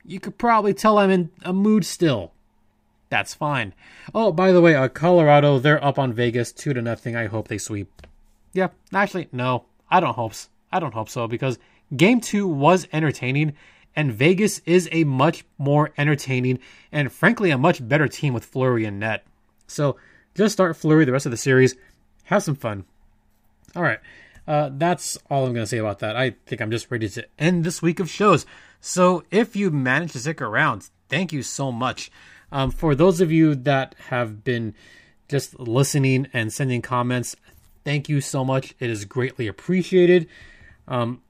you 0.04 0.20
could 0.20 0.38
probably 0.38 0.74
tell 0.74 0.98
I'm 0.98 1.10
in 1.10 1.30
a 1.42 1.52
mood 1.52 1.84
still. 1.84 2.32
That's 3.08 3.34
fine. 3.34 3.74
Oh, 4.14 4.32
by 4.32 4.52
the 4.52 4.60
way, 4.60 4.74
uh, 4.74 4.88
Colorado, 4.88 5.58
they're 5.58 5.84
up 5.84 5.98
on 5.98 6.12
Vegas 6.12 6.52
two 6.52 6.72
to 6.72 6.80
nothing. 6.80 7.14
I 7.14 7.26
hope 7.26 7.48
they 7.48 7.58
sweep. 7.58 8.06
Yeah, 8.52 8.68
actually, 8.92 9.28
no, 9.32 9.66
I 9.90 10.00
don't 10.00 10.14
hope. 10.14 10.34
So. 10.34 10.48
I 10.72 10.80
don't 10.80 10.94
hope 10.94 11.10
so 11.10 11.28
because 11.28 11.58
Game 11.94 12.20
two 12.20 12.48
was 12.48 12.88
entertaining, 12.92 13.52
and 13.94 14.12
Vegas 14.12 14.60
is 14.60 14.88
a 14.90 15.04
much 15.04 15.44
more 15.58 15.92
entertaining 15.98 16.58
and 16.90 17.12
frankly 17.12 17.50
a 17.50 17.58
much 17.58 17.86
better 17.86 18.08
team 18.08 18.32
with 18.32 18.46
Fleury 18.46 18.86
and 18.86 18.98
net. 18.98 19.26
So 19.66 19.96
just 20.34 20.54
start 20.54 20.76
Fleury 20.76 21.04
the 21.04 21.12
rest 21.12 21.26
of 21.26 21.32
the 21.32 21.36
series. 21.36 21.76
Have 22.24 22.42
some 22.42 22.54
fun. 22.54 22.84
All 23.76 23.82
right. 23.82 23.98
Uh, 24.46 24.70
that's 24.72 25.16
all 25.30 25.46
I'm 25.46 25.52
going 25.52 25.64
to 25.64 25.68
say 25.68 25.78
about 25.78 26.00
that. 26.00 26.16
I 26.16 26.34
think 26.46 26.60
I'm 26.60 26.70
just 26.70 26.90
ready 26.90 27.08
to 27.10 27.26
end 27.38 27.64
this 27.64 27.80
week 27.80 28.00
of 28.00 28.10
shows. 28.10 28.44
So 28.80 29.22
if 29.30 29.54
you 29.54 29.70
managed 29.70 30.14
to 30.14 30.18
stick 30.18 30.42
around, 30.42 30.90
thank 31.08 31.32
you 31.32 31.42
so 31.42 31.70
much. 31.70 32.10
Um, 32.50 32.70
for 32.70 32.94
those 32.94 33.20
of 33.20 33.30
you 33.30 33.54
that 33.54 33.94
have 34.08 34.44
been 34.44 34.74
just 35.28 35.58
listening 35.58 36.26
and 36.32 36.52
sending 36.52 36.82
comments, 36.82 37.36
thank 37.84 38.08
you 38.08 38.20
so 38.20 38.44
much. 38.44 38.74
It 38.80 38.90
is 38.90 39.04
greatly 39.04 39.46
appreciated. 39.46 40.26
Um, 40.88 41.22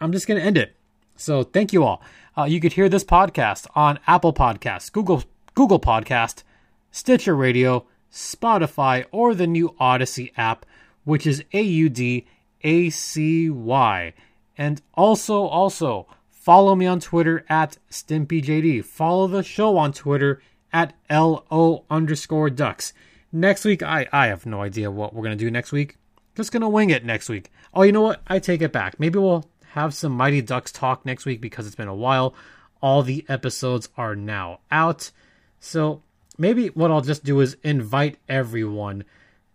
I'm 0.00 0.12
just 0.12 0.26
going 0.26 0.38
to 0.38 0.46
end 0.46 0.58
it. 0.58 0.76
So 1.16 1.42
thank 1.42 1.72
you 1.72 1.82
all. 1.84 2.02
Uh, 2.36 2.44
you 2.44 2.60
could 2.60 2.74
hear 2.74 2.88
this 2.88 3.02
podcast 3.02 3.66
on 3.74 3.98
Apple 4.06 4.32
Podcasts, 4.32 4.92
Google 4.92 5.24
Google 5.54 5.80
Podcast, 5.80 6.44
Stitcher 6.92 7.34
Radio, 7.34 7.86
Spotify, 8.12 9.06
or 9.10 9.34
the 9.34 9.46
new 9.48 9.74
Audacy 9.80 10.30
app, 10.36 10.64
which 11.02 11.26
is 11.26 11.42
A 11.52 11.60
U 11.62 11.88
D 11.88 12.26
A 12.62 12.90
C 12.90 13.50
Y. 13.50 14.14
And 14.56 14.82
also, 14.94 15.42
also 15.42 16.06
Follow 16.48 16.74
me 16.74 16.86
on 16.86 16.98
Twitter 16.98 17.44
at 17.50 17.76
StimpyJD. 17.90 18.82
Follow 18.82 19.26
the 19.26 19.42
show 19.42 19.76
on 19.76 19.92
Twitter 19.92 20.40
at 20.72 20.94
LO 21.10 21.84
underscore 21.90 22.48
ducks. 22.48 22.94
Next 23.30 23.66
week, 23.66 23.82
I, 23.82 24.08
I 24.12 24.28
have 24.28 24.46
no 24.46 24.62
idea 24.62 24.90
what 24.90 25.12
we're 25.12 25.24
going 25.24 25.36
to 25.36 25.44
do 25.44 25.50
next 25.50 25.72
week. 25.72 25.98
Just 26.34 26.50
going 26.50 26.62
to 26.62 26.68
wing 26.70 26.88
it 26.88 27.04
next 27.04 27.28
week. 27.28 27.52
Oh, 27.74 27.82
you 27.82 27.92
know 27.92 28.00
what? 28.00 28.22
I 28.28 28.38
take 28.38 28.62
it 28.62 28.72
back. 28.72 28.98
Maybe 28.98 29.18
we'll 29.18 29.44
have 29.72 29.92
some 29.92 30.12
Mighty 30.12 30.40
Ducks 30.40 30.72
talk 30.72 31.04
next 31.04 31.26
week 31.26 31.42
because 31.42 31.66
it's 31.66 31.76
been 31.76 31.86
a 31.86 31.94
while. 31.94 32.34
All 32.80 33.02
the 33.02 33.26
episodes 33.28 33.90
are 33.98 34.16
now 34.16 34.60
out. 34.70 35.10
So 35.60 36.02
maybe 36.38 36.68
what 36.68 36.90
I'll 36.90 37.02
just 37.02 37.24
do 37.24 37.40
is 37.40 37.58
invite 37.62 38.16
everyone 38.26 39.04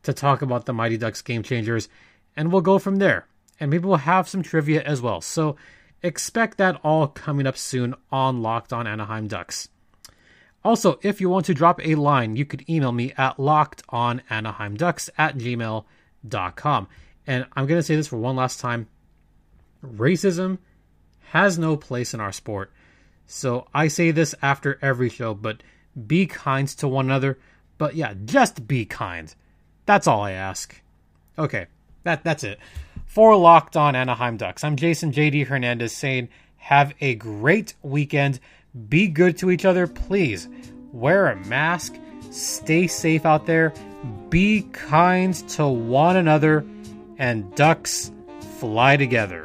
to 0.03 0.13
talk 0.13 0.43
about 0.43 0.67
the 0.67 0.73
Mighty 0.73 0.97
Ducks 0.97 1.23
Game 1.23 1.41
Changers, 1.41 1.89
and 2.35 2.51
we'll 2.51 2.61
go 2.61 2.79
from 2.79 2.97
there. 2.97 3.27
And 3.59 3.69
maybe 3.69 3.85
we'll 3.85 3.97
have 3.97 4.27
some 4.27 4.43
trivia 4.43 4.81
as 4.83 5.01
well. 5.01 5.21
So 5.21 5.55
Expect 6.03 6.57
that 6.57 6.81
all 6.83 7.07
coming 7.07 7.47
up 7.47 7.57
soon 7.57 7.95
on 8.11 8.41
Locked 8.41 8.73
On 8.73 8.85
Anaheim 8.85 9.27
Ducks. 9.27 9.69
Also, 10.61 10.99
if 11.01 11.21
you 11.21 11.29
want 11.29 11.45
to 11.45 11.53
drop 11.53 11.79
a 11.83 11.95
line, 11.95 12.35
you 12.35 12.45
could 12.45 12.69
email 12.69 12.91
me 12.91 13.13
at 13.17 13.37
lockedonanaheimducks 13.37 15.09
at 15.17 15.37
gmail.com. 15.37 16.87
And 17.25 17.45
I'm 17.53 17.67
going 17.67 17.79
to 17.79 17.83
say 17.83 17.95
this 17.95 18.07
for 18.07 18.17
one 18.17 18.35
last 18.35 18.59
time 18.59 18.87
racism 19.81 20.57
has 21.29 21.57
no 21.57 21.77
place 21.77 22.13
in 22.13 22.19
our 22.19 22.33
sport. 22.33 22.71
So 23.25 23.67
I 23.73 23.87
say 23.87 24.11
this 24.11 24.35
after 24.41 24.77
every 24.81 25.09
show, 25.09 25.33
but 25.33 25.63
be 26.05 26.25
kind 26.25 26.67
to 26.67 26.87
one 26.87 27.05
another. 27.05 27.39
But 27.77 27.95
yeah, 27.95 28.13
just 28.25 28.67
be 28.67 28.85
kind. 28.85 29.33
That's 29.85 30.07
all 30.07 30.21
I 30.21 30.31
ask. 30.31 30.81
Okay, 31.37 31.67
that 32.03 32.23
that's 32.23 32.43
it. 32.43 32.59
For 33.05 33.35
Locked 33.35 33.77
On 33.77 33.95
Anaheim 33.95 34.37
Ducks, 34.37 34.63
I'm 34.63 34.75
Jason 34.75 35.11
JD 35.11 35.47
Hernandez 35.47 35.95
saying, 35.95 36.29
have 36.63 36.93
a 37.01 37.15
great 37.15 37.73
weekend. 37.81 38.39
Be 38.87 39.07
good 39.07 39.37
to 39.39 39.51
each 39.51 39.65
other, 39.65 39.85
please. 39.85 40.47
Wear 40.93 41.27
a 41.27 41.35
mask. 41.35 41.93
Stay 42.31 42.87
safe 42.87 43.25
out 43.25 43.45
there. 43.45 43.73
Be 44.29 44.61
kind 44.71 45.33
to 45.49 45.67
one 45.67 46.15
another. 46.15 46.65
And 47.17 47.53
ducks 47.55 48.11
fly 48.59 48.95
together. 48.97 49.43